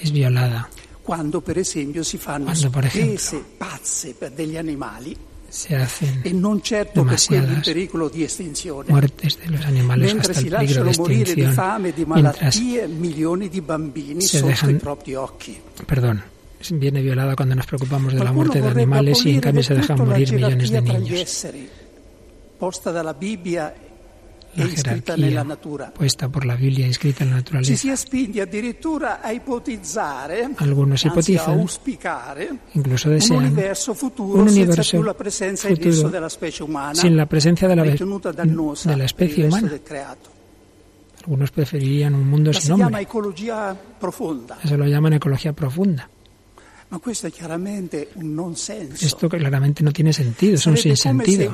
[0.00, 0.68] es violada
[1.06, 5.16] cuando, por ejemplo, si fanno spese pazze per degli animali
[6.22, 8.90] e non certo demasiadas pericolo di estinzione.
[8.90, 15.14] Mentre si lasciano morire di fame di malattie milioni di bambini sotto dejan- i propri
[15.14, 15.56] occhi.
[15.86, 16.20] perdón,
[16.72, 19.98] viene violada cuando nos preocupamos de la muerte de animales y en cambio se dejan
[20.04, 21.46] morir millones de niños.
[22.58, 23.72] posta dalla Bibbia
[24.56, 25.92] La jerarquía natura.
[25.92, 27.72] puesta por la Biblia inscrita en la naturaleza.
[30.58, 35.04] Algunos anzi a ipotizan, auspicare, incluso un desean, universo futuro un universo futuro
[36.94, 39.70] sin la presencia de la, de la especie humana.
[41.26, 43.02] Algunos preferirían un mundo sin hombre.
[44.62, 46.08] Eso lo llaman ecología profunda.
[49.00, 51.36] Esto claramente no tiene sentido, es un come sinsentido.
[51.36, 51.50] Sería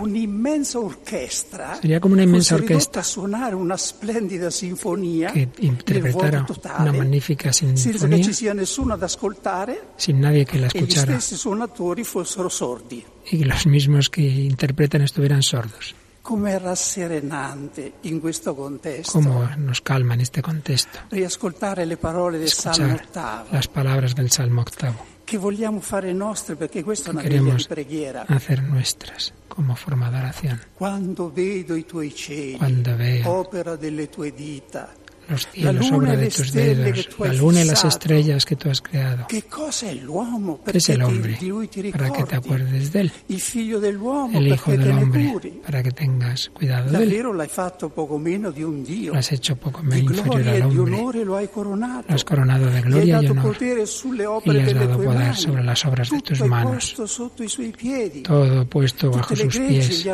[2.00, 3.00] como una inmensa orquesta.
[3.00, 6.46] a suonare una splendida sinfonia que interpretara
[6.78, 10.76] una magnífica senza che sinfonía ci sia nessuno ad ascoltare sin nadie que la gli
[10.76, 11.12] escuchara.
[11.12, 13.04] stessi suonatori fossero sordi.
[13.30, 15.94] y que los mismos que interpretan estuvieran sordos.
[16.22, 21.00] Com'è rasserenante in questo contesto Cómo nos calma en este contexto.
[21.10, 25.11] Riascoltare le parole del Salmo escuchar ottavo, las palabras del Salmo octavo
[27.22, 27.68] queremos
[28.28, 30.60] hacer nuestras como forma de oración.
[32.58, 33.22] Cuando veo,
[35.28, 38.56] los cielos, obra de tus dedos, que tú la has luna y las estrellas que
[38.56, 39.26] tú has creado.
[39.28, 41.38] ¿Qué es el hombre?
[41.92, 43.12] Para que te acuerdes de él.
[44.34, 47.10] El hijo del hombre, para que tengas cuidado de él.
[49.12, 50.92] Lo has hecho poco menos inferior al hombre.
[52.08, 53.56] lo has coronado de gloria y honor.
[54.44, 56.94] Y le has dado poder sobre las obras de tus manos.
[58.24, 60.04] Todo puesto bajo sus pies.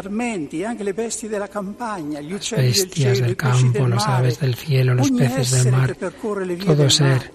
[2.12, 6.90] Las bestias del campo, las aves del cielo, los peces del essere mar, todo del
[6.90, 7.32] ser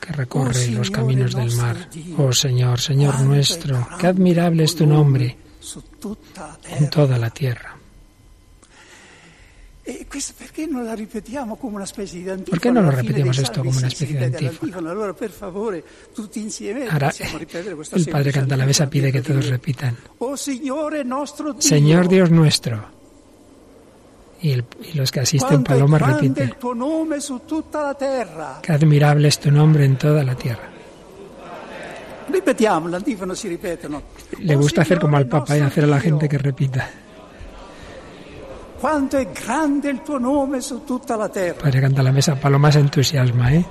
[0.00, 1.88] que recorre Oh, los caminos del mar.
[2.16, 5.36] Oh Señor, Señor nuestro, qué admirable es tu nombre
[6.78, 7.74] en toda la tierra.
[9.88, 10.04] E
[12.20, 12.50] di antifona?
[12.50, 14.76] ¿Por qué no lo repetimos esto como una especie de antífona?
[16.92, 17.10] Ahora
[17.92, 19.96] el Padre semplice canta la mesa antifona pide que todos repitan.
[20.18, 22.97] Oh Señor Dios nuestro.
[24.40, 25.48] Y, el- y los que asisten
[25.80, 26.48] grande repiten.
[28.62, 30.68] Qué admirable es tu nombre en toda la tierra.
[34.38, 36.88] Le gusta hacer como al Papa y hacer a la gente que repita.
[38.80, 41.58] Quanto è grande il tuo nome su tutta la terra.
[41.62, 43.64] Padre canta la mesa, Paloma se entusiasma, ¿eh?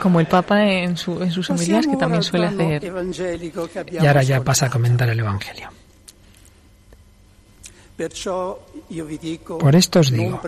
[0.00, 2.82] Como el Papa en, su- en sus homilías, que también suele hacer.
[3.92, 5.68] Y ahora ya pasa a comentar el Evangelio.
[9.58, 10.40] Por esto os digo,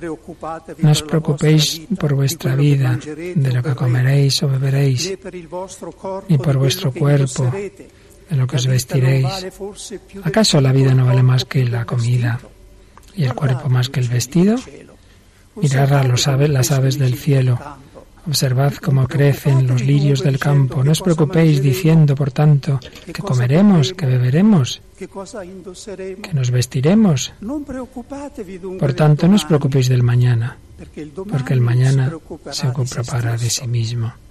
[0.78, 5.12] No os preocupéis por vuestra vida, de lo que comeréis o beberéis,
[6.28, 9.26] ni por vuestro cuerpo, de lo que os vestiréis.
[10.22, 12.40] ¿Acaso la vida no vale más que la comida
[13.14, 14.56] y el cuerpo más que el vestido?
[15.56, 17.58] Mirad a los aves, las aves del cielo.
[18.26, 20.82] Observad cómo crecen los lirios del campo.
[20.82, 27.32] No os preocupéis diciendo, por tanto, que comeremos, que beberemos, que nos vestiremos.
[28.80, 30.56] Por tanto, no os preocupéis del mañana,
[31.28, 32.08] porque el mañana
[32.50, 34.23] se ocupará de sí mismo.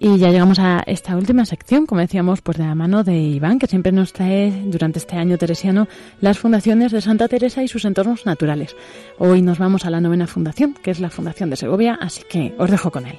[0.00, 3.58] Y ya llegamos a esta última sección, como decíamos, pues de la mano de Iván,
[3.58, 5.88] que siempre nos trae durante este año teresiano
[6.20, 8.76] las fundaciones de Santa Teresa y sus entornos naturales.
[9.18, 12.54] Hoy nos vamos a la novena fundación, que es la Fundación de Segovia, así que
[12.58, 13.18] os dejo con él.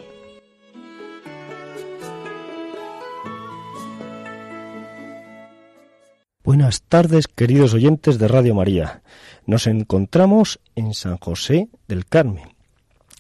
[6.46, 9.02] Buenas tardes, queridos oyentes de Radio María.
[9.46, 12.56] Nos encontramos en San José del Carmen,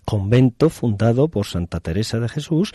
[0.05, 2.73] convento fundado por Santa Teresa de Jesús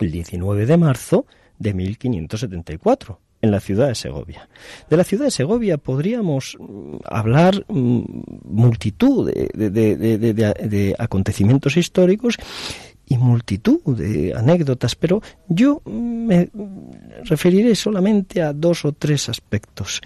[0.00, 1.26] el 19 de marzo
[1.58, 4.48] de 1574 en la ciudad de Segovia.
[4.88, 8.02] De la ciudad de Segovia podríamos mm, hablar mm,
[8.44, 12.36] multitud de, acontecimientos históricos
[13.06, 16.50] y multitud de anécdotas, pero yo me
[17.24, 20.02] referiré solamente a dos o tres aspectos.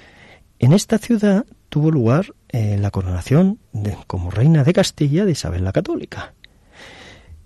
[0.58, 3.58] En esta ciudad tuvo lugar eh, la coronación
[4.06, 6.34] como reina de Castilla de Isabel la Católica.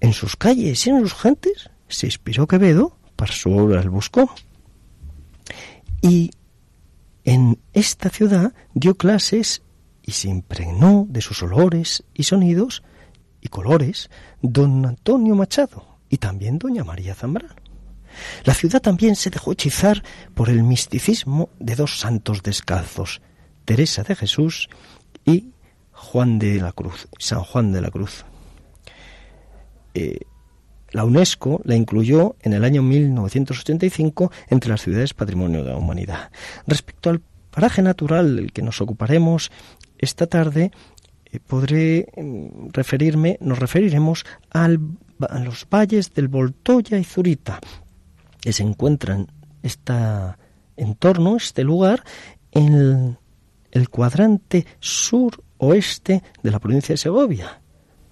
[0.01, 4.31] En sus calles y en sus gentes se inspiró Quevedo para su obra El Buscó.
[6.03, 6.31] Y
[7.25, 9.63] en esta ciudad dio clases
[10.03, 12.83] y se impregnó de sus olores y sonidos
[13.41, 14.11] y colores
[14.43, 17.55] don Antonio Machado y también doña María Zambrano.
[18.45, 20.03] La ciudad también se dejó hechizar
[20.35, 23.21] por el misticismo de dos santos descalzos,
[23.65, 24.69] Teresa de Jesús
[25.25, 25.51] y
[25.93, 28.25] Juan de la Cruz, San Juan de la Cruz.
[29.95, 30.21] Eh,
[30.91, 36.31] la UNESCO la incluyó en el año 1985 entre las ciudades patrimonio de la humanidad.
[36.67, 37.21] Respecto al
[37.51, 39.51] paraje natural del que nos ocuparemos
[39.99, 40.71] esta tarde,
[41.25, 47.61] eh, podré mm, referirme, nos referiremos a los valles del Voltoya y Zurita,
[48.41, 49.27] que se encuentran
[49.63, 49.95] este
[50.77, 52.05] entorno, este lugar,
[52.53, 53.19] en
[53.71, 57.61] el cuadrante sur-oeste de la provincia de Segovia,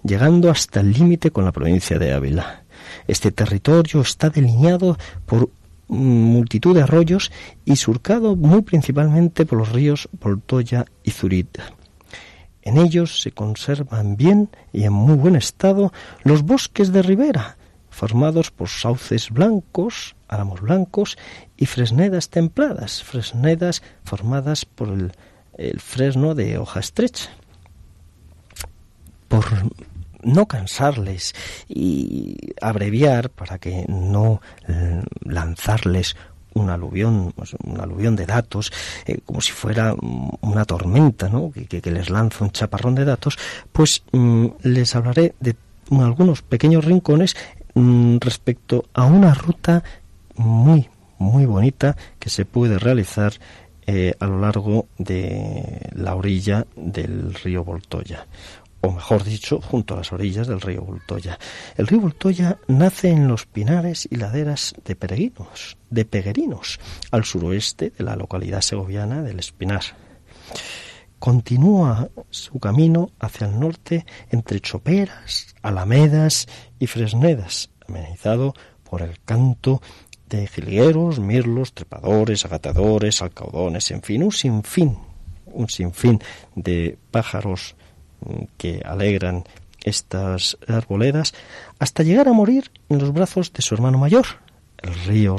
[0.02, 2.63] llegando hasta el límite con la provincia de Ávila.
[3.06, 5.50] Este territorio está delineado por
[5.88, 7.30] multitud de arroyos
[7.64, 11.72] y surcado muy principalmente por los ríos Voltoya y Zurita.
[12.62, 15.92] En ellos se conservan bien y en muy buen estado
[16.22, 17.58] los bosques de ribera,
[17.90, 21.18] formados por sauces blancos, álamos blancos
[21.58, 25.12] y fresnedas templadas, fresnedas formadas por el,
[25.58, 27.28] el fresno de hoja estrecha.
[29.28, 29.44] Por
[30.24, 31.34] no cansarles
[31.68, 36.16] y abreviar para que no eh, lanzarles
[36.54, 38.72] un aluvión, pues, un aluvión de datos,
[39.06, 39.94] eh, como si fuera
[40.40, 41.52] una tormenta, ¿no?
[41.52, 43.38] que, les lanza un chaparrón de datos,
[43.72, 45.56] pues mm, les hablaré de
[45.90, 47.36] algunos pequeños rincones
[47.74, 49.82] mm, respecto a una ruta
[50.36, 53.32] muy, muy bonita que se puede realizar
[53.86, 58.26] eh, a lo largo de la orilla del río Voltoya
[58.84, 61.38] o mejor dicho, junto a las orillas del río Voltoya.
[61.76, 66.78] El río Voltoya nace en los pinares y laderas de peregrinos, de peregrinos,
[67.10, 69.82] al suroeste de la localidad segoviana del Espinar.
[71.18, 76.46] Continúa su camino hacia el norte entre choperas, alamedas
[76.78, 78.52] y fresnedas, amenizado
[78.88, 79.80] por el canto
[80.28, 84.98] de jilgueros, mirlos, trepadores, agatadores, alcaudones, en fin, un sinfín,
[85.46, 86.20] un sinfín
[86.54, 87.76] de pájaros
[88.56, 89.44] que alegran
[89.84, 91.34] estas arboledas,
[91.78, 94.26] hasta llegar a morir en los brazos de su hermano mayor,
[94.78, 95.36] el río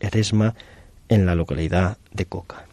[0.00, 0.54] Eresma,
[1.08, 2.66] en la localidad de Coca.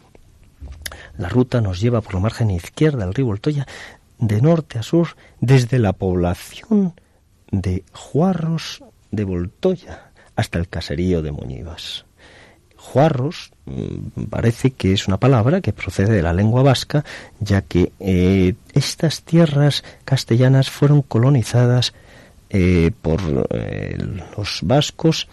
[1.16, 3.66] La ruta nos lleva por la margen izquierda del río Voltoya,
[4.18, 6.94] de norte a sur, desde la población
[7.50, 12.04] de Juarros de Voltoya hasta el caserío de Muñivas.
[12.84, 17.02] Juarros mm, parece que es una palabra que procede de la lengua vasca,
[17.40, 21.94] ya que eh, estas tierras castellanas fueron colonizadas
[22.50, 23.96] eh, por eh,
[24.36, 25.28] los vascos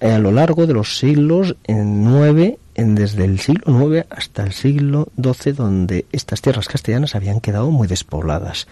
[0.00, 5.52] a lo largo de los siglos nueve, desde el siglo IX hasta el siglo XII,
[5.52, 8.66] donde estas tierras castellanas habían quedado muy despobladas.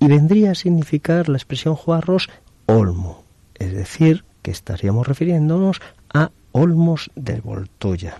[0.00, 2.30] Y vendría a significar la expresión juarros
[2.64, 3.22] olmo,
[3.58, 5.80] es decir, que estaríamos refiriéndonos
[6.56, 8.18] Olmos del Voltoya.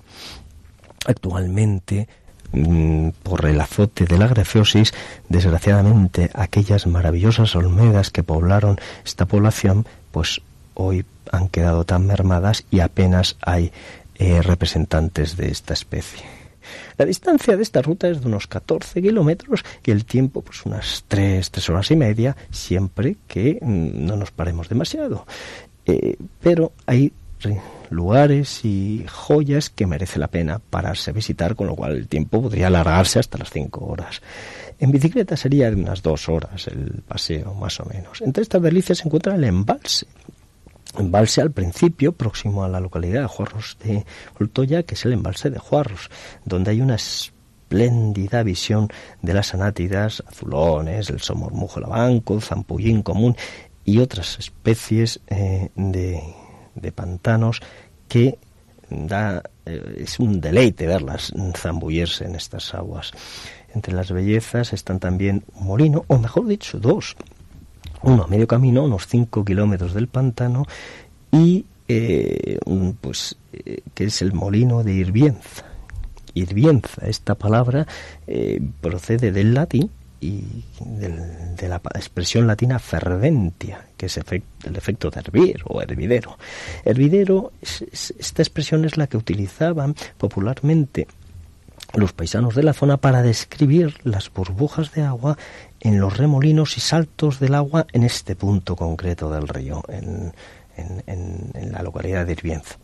[1.06, 2.06] Actualmente,
[2.52, 4.92] mm, por el azote de la grafiosis,
[5.30, 8.76] desgraciadamente aquellas maravillosas olmedas que poblaron
[9.06, 10.42] esta población, pues
[10.74, 13.72] hoy han quedado tan mermadas y apenas hay
[14.16, 16.26] eh, representantes de esta especie.
[16.98, 21.04] La distancia de esta ruta es de unos 14 kilómetros y el tiempo pues unas
[21.08, 25.26] 3, 3 horas y media, siempre que mm, no nos paremos demasiado.
[25.86, 27.12] Eh, pero hay
[27.90, 32.42] lugares y joyas que merece la pena pararse a visitar, con lo cual el tiempo
[32.42, 34.22] podría alargarse hasta las 5 horas.
[34.78, 38.20] En bicicleta sería unas 2 horas el paseo, más o menos.
[38.20, 40.06] Entre estas delicias se encuentra el embalse,
[40.98, 44.04] embalse al principio, próximo a la localidad de Juarros de
[44.38, 46.10] Oltoya, que es el embalse de Juarros,
[46.44, 48.88] donde hay una espléndida visión
[49.22, 53.36] de las anátidas, azulones, el somormujo labanco, el zampullín común
[53.84, 56.22] y otras especies eh, de,
[56.76, 57.60] de, pantanos
[58.08, 58.38] que
[58.88, 63.12] da, eh, es un deleite verlas zambullirse en estas aguas.
[63.74, 67.16] Entre las bellezas están también un molino, o mejor dicho, dos,
[68.02, 70.64] uno a medio camino, unos 5 kilómetros del pantano,
[71.32, 72.58] y eh,
[73.00, 75.64] pues eh, que es el molino de Irvienza.
[76.34, 77.86] Irvienza, esta palabra
[78.82, 79.90] procede del latín
[80.20, 86.38] y de la expresión latina ferventia, que es el efecto de hervir o hervidero.
[86.84, 91.06] Hervidero, esta expresión es la que utilizaban popularmente
[91.94, 95.38] los paisanos de la zona para describir las burbujas de agua
[95.80, 100.32] en los remolinos y saltos del agua en este punto concreto del río, en,
[101.72, 102.76] la localidad de Irvienza.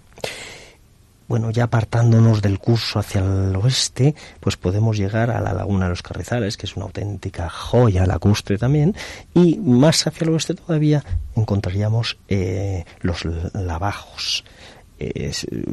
[1.28, 5.90] Bueno, ya apartándonos del curso hacia el oeste, pues podemos llegar a la laguna de
[5.90, 8.94] los Carrizales, que es una auténtica joya lacustre también,
[9.34, 11.04] y más hacia el oeste todavía
[11.36, 14.44] encontraríamos eh, los lavajos,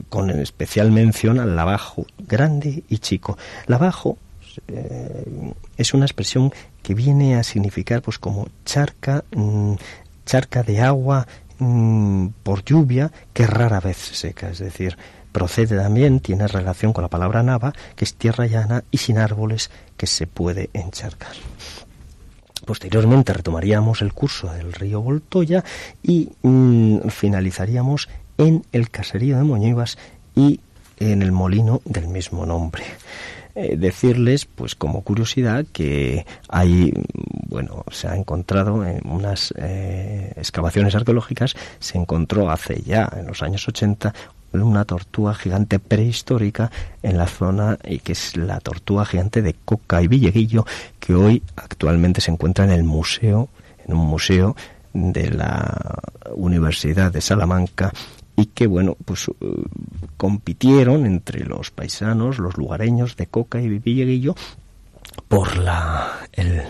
[0.10, 3.38] con especial mención al lavajo grande y chico.
[3.68, 4.18] Lavajo
[4.68, 9.74] eh, es una expresión que viene a significar pues como charca, mm,
[10.26, 11.28] charca de agua
[11.60, 14.98] mm, por lluvia que rara vez se seca, es decir,
[15.32, 19.70] procede también, tiene relación con la palabra nava, que es tierra llana y sin árboles
[19.98, 21.34] que se puede encharcar.
[22.66, 25.64] Posteriormente retomaríamos el curso del río Voltoya
[26.04, 29.98] y mm, finalizaríamos en el caserío de Moñivas
[30.36, 30.60] y
[31.00, 32.84] en el molino del mismo nombre.
[33.56, 36.94] Eh, decirles, pues como curiosidad, que hay,
[37.48, 43.42] bueno, se ha encontrado en unas eh, excavaciones arqueológicas, se encontró hace ya, en los
[43.42, 44.14] años 80,
[44.54, 46.72] una tortuga gigante prehistórica
[47.04, 50.66] en la zona y que es la tortuga gigante de Coca y Villeguillo
[51.00, 53.50] que hoy actualmente se encuentra en el museo
[53.86, 54.56] en un museo
[54.94, 56.02] de la
[56.36, 57.94] Universidad de Salamanca
[58.36, 59.34] y que bueno pues uh,
[60.18, 64.36] compitieron entre los paisanos los lugareños de Coca y Villeguillo
[65.28, 66.64] por la el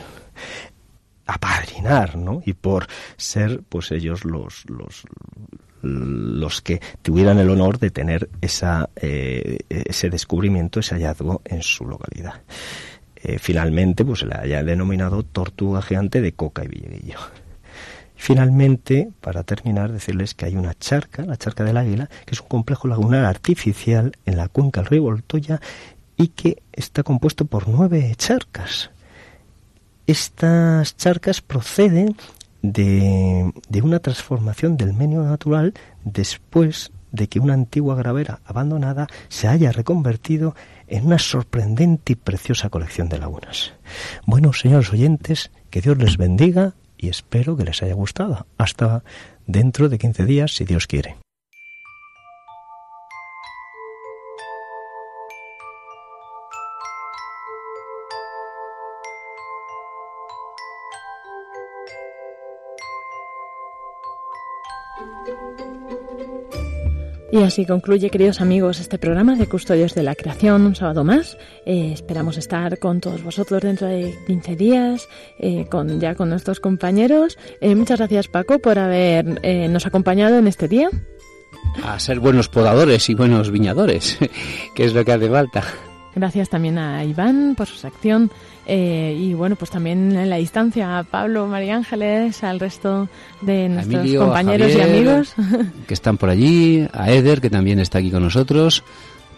[1.25, 5.03] apadrinar no y por ser pues ellos los los
[5.81, 11.85] los que tuvieran el honor de tener esa, eh, ese descubrimiento, ese hallazgo en su
[11.85, 12.41] localidad.
[13.15, 17.17] Eh, finalmente, pues se le haya denominado tortuga gigante de Coca y Villeguillo.
[18.15, 22.47] Finalmente, para terminar, decirles que hay una charca, la charca del Águila, que es un
[22.47, 25.61] complejo lagunar artificial en la cuenca del río Voltoya
[26.17, 28.91] y que está compuesto por nueve charcas.
[30.05, 32.17] Estas charcas proceden
[32.61, 39.47] de, de una transformación del medio natural después de que una antigua gravera abandonada se
[39.47, 40.55] haya reconvertido
[40.87, 43.73] en una sorprendente y preciosa colección de lagunas.
[44.25, 48.45] Bueno, señores oyentes, que Dios les bendiga y espero que les haya gustado.
[48.57, 49.03] Hasta
[49.47, 51.17] dentro de 15 días, si Dios quiere.
[67.31, 71.37] Y así concluye, queridos amigos, este programa de Custodios de la Creación, un sábado más.
[71.63, 75.07] Eh, esperamos estar con todos vosotros dentro de 15 días,
[75.37, 77.37] eh, con, ya con nuestros compañeros.
[77.61, 80.89] Eh, muchas gracias, Paco, por habernos acompañado en este día.
[81.83, 84.17] A ser buenos podadores y buenos viñadores,
[84.75, 85.63] que es lo que hace falta.
[86.15, 88.31] Gracias también a Iván por su sección
[88.65, 93.09] eh, y bueno, pues también en la distancia a Pablo, María Ángeles, al resto
[93.41, 95.33] de nuestros compañeros y amigos.
[95.87, 98.83] Que están por allí, a Eder, que también está aquí con nosotros.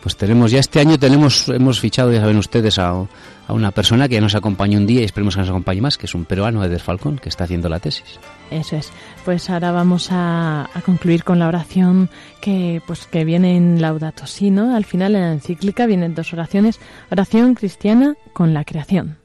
[0.01, 4.07] Pues tenemos, ya este año tenemos, hemos fichado, ya saben ustedes, a, a una persona
[4.07, 6.25] que ya nos acompañó un día y esperemos que nos acompañe más, que es un
[6.25, 8.19] peruano, Eder Falcón, que está haciendo la tesis.
[8.49, 8.91] Eso es.
[9.25, 12.09] Pues ahora vamos a, concluir con la oración
[12.41, 14.75] que, pues, que viene en Laudato Si, ¿no?
[14.75, 16.79] Al final en la encíclica vienen dos oraciones.
[17.11, 19.17] Oración cristiana con la creación.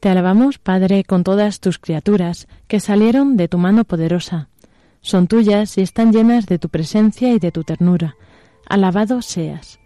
[0.00, 4.48] Te alabamos, Padre, con todas tus criaturas, que salieron de tu mano poderosa.
[5.00, 8.16] Son tuyas y están llenas de tu presencia y de tu ternura.
[8.68, 9.80] Alabado seas.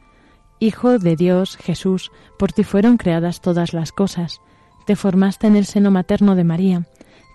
[0.58, 4.40] Hijo de Dios, Jesús, por ti fueron creadas todas las cosas.
[4.86, 6.86] Te formaste en el seno materno de María,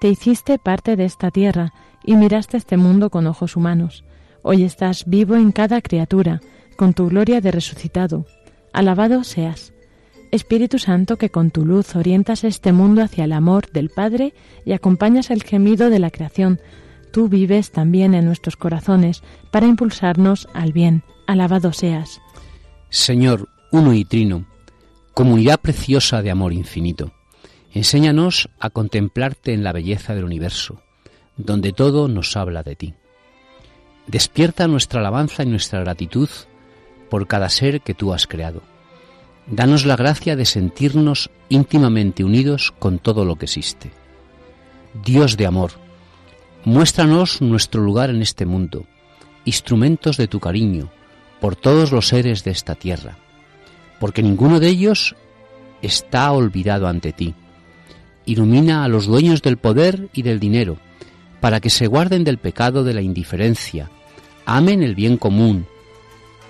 [0.01, 1.73] te hiciste parte de esta tierra
[2.03, 4.03] y miraste este mundo con ojos humanos.
[4.43, 6.41] Hoy estás vivo en cada criatura,
[6.75, 8.25] con tu gloria de resucitado.
[8.73, 9.73] Alabado seas.
[10.31, 14.33] Espíritu Santo, que con tu luz orientas este mundo hacia el amor del Padre
[14.65, 16.59] y acompañas el gemido de la creación,
[17.17, 21.01] tú vives también en nuestros corazones para impulsarnos al bien.
[21.25, 22.21] Alabado seas.
[22.91, 24.45] Señor, uno y trino,
[25.15, 27.13] comunidad preciosa de amor infinito,
[27.73, 30.83] enséñanos a contemplarte en la belleza del universo,
[31.37, 32.93] donde todo nos habla de ti.
[34.05, 36.29] Despierta nuestra alabanza y nuestra gratitud
[37.09, 38.61] por cada ser que tú has creado.
[39.47, 43.89] Danos la gracia de sentirnos íntimamente unidos con todo lo que existe.
[45.03, 45.86] Dios de amor,
[46.67, 48.85] muéstranos nuestro lugar en este mundo,
[49.45, 50.91] instrumentos de tu cariño,
[51.39, 53.17] por todos los seres de esta tierra,
[54.01, 55.15] porque ninguno de ellos
[55.81, 57.33] está olvidado ante ti.
[58.25, 60.77] Ilumina a los dueños del poder y del dinero,
[61.39, 63.89] para que se guarden del pecado de la indiferencia,
[64.45, 65.67] amen el bien común,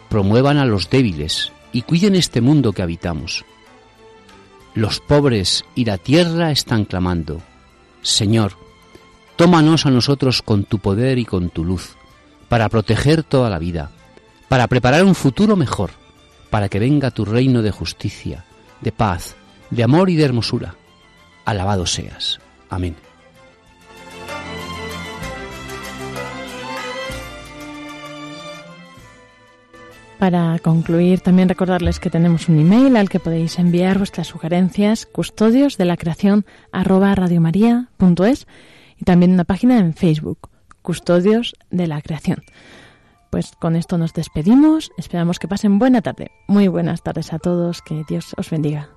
[0.10, 3.46] promuevan a los débiles y cuiden este mundo que habitamos.
[4.74, 7.40] Los pobres y la tierra están clamando,
[8.02, 8.66] Señor,
[9.38, 11.96] tómanos a nosotros con tu poder y con tu luz,
[12.50, 13.92] para proteger toda la vida
[14.48, 15.92] para preparar un futuro mejor,
[16.50, 18.46] para que venga tu reino de justicia,
[18.82, 19.36] de paz,
[19.70, 20.76] de amor y de hermosura.
[21.46, 22.40] Alabado seas.
[22.70, 22.96] Amén.
[30.20, 35.78] Para concluir, también recordarles que tenemos un email al que podéis enviar vuestras sugerencias, custodios
[35.78, 38.48] de la creación arroba radiomaria.es
[38.98, 40.50] y también una página en Facebook,
[40.82, 42.44] Custodios de la Creación.
[43.30, 44.92] Pues con esto nos despedimos.
[44.98, 46.32] Esperamos que pasen buena tarde.
[46.48, 47.82] Muy buenas tardes a todos.
[47.82, 48.97] Que Dios os bendiga.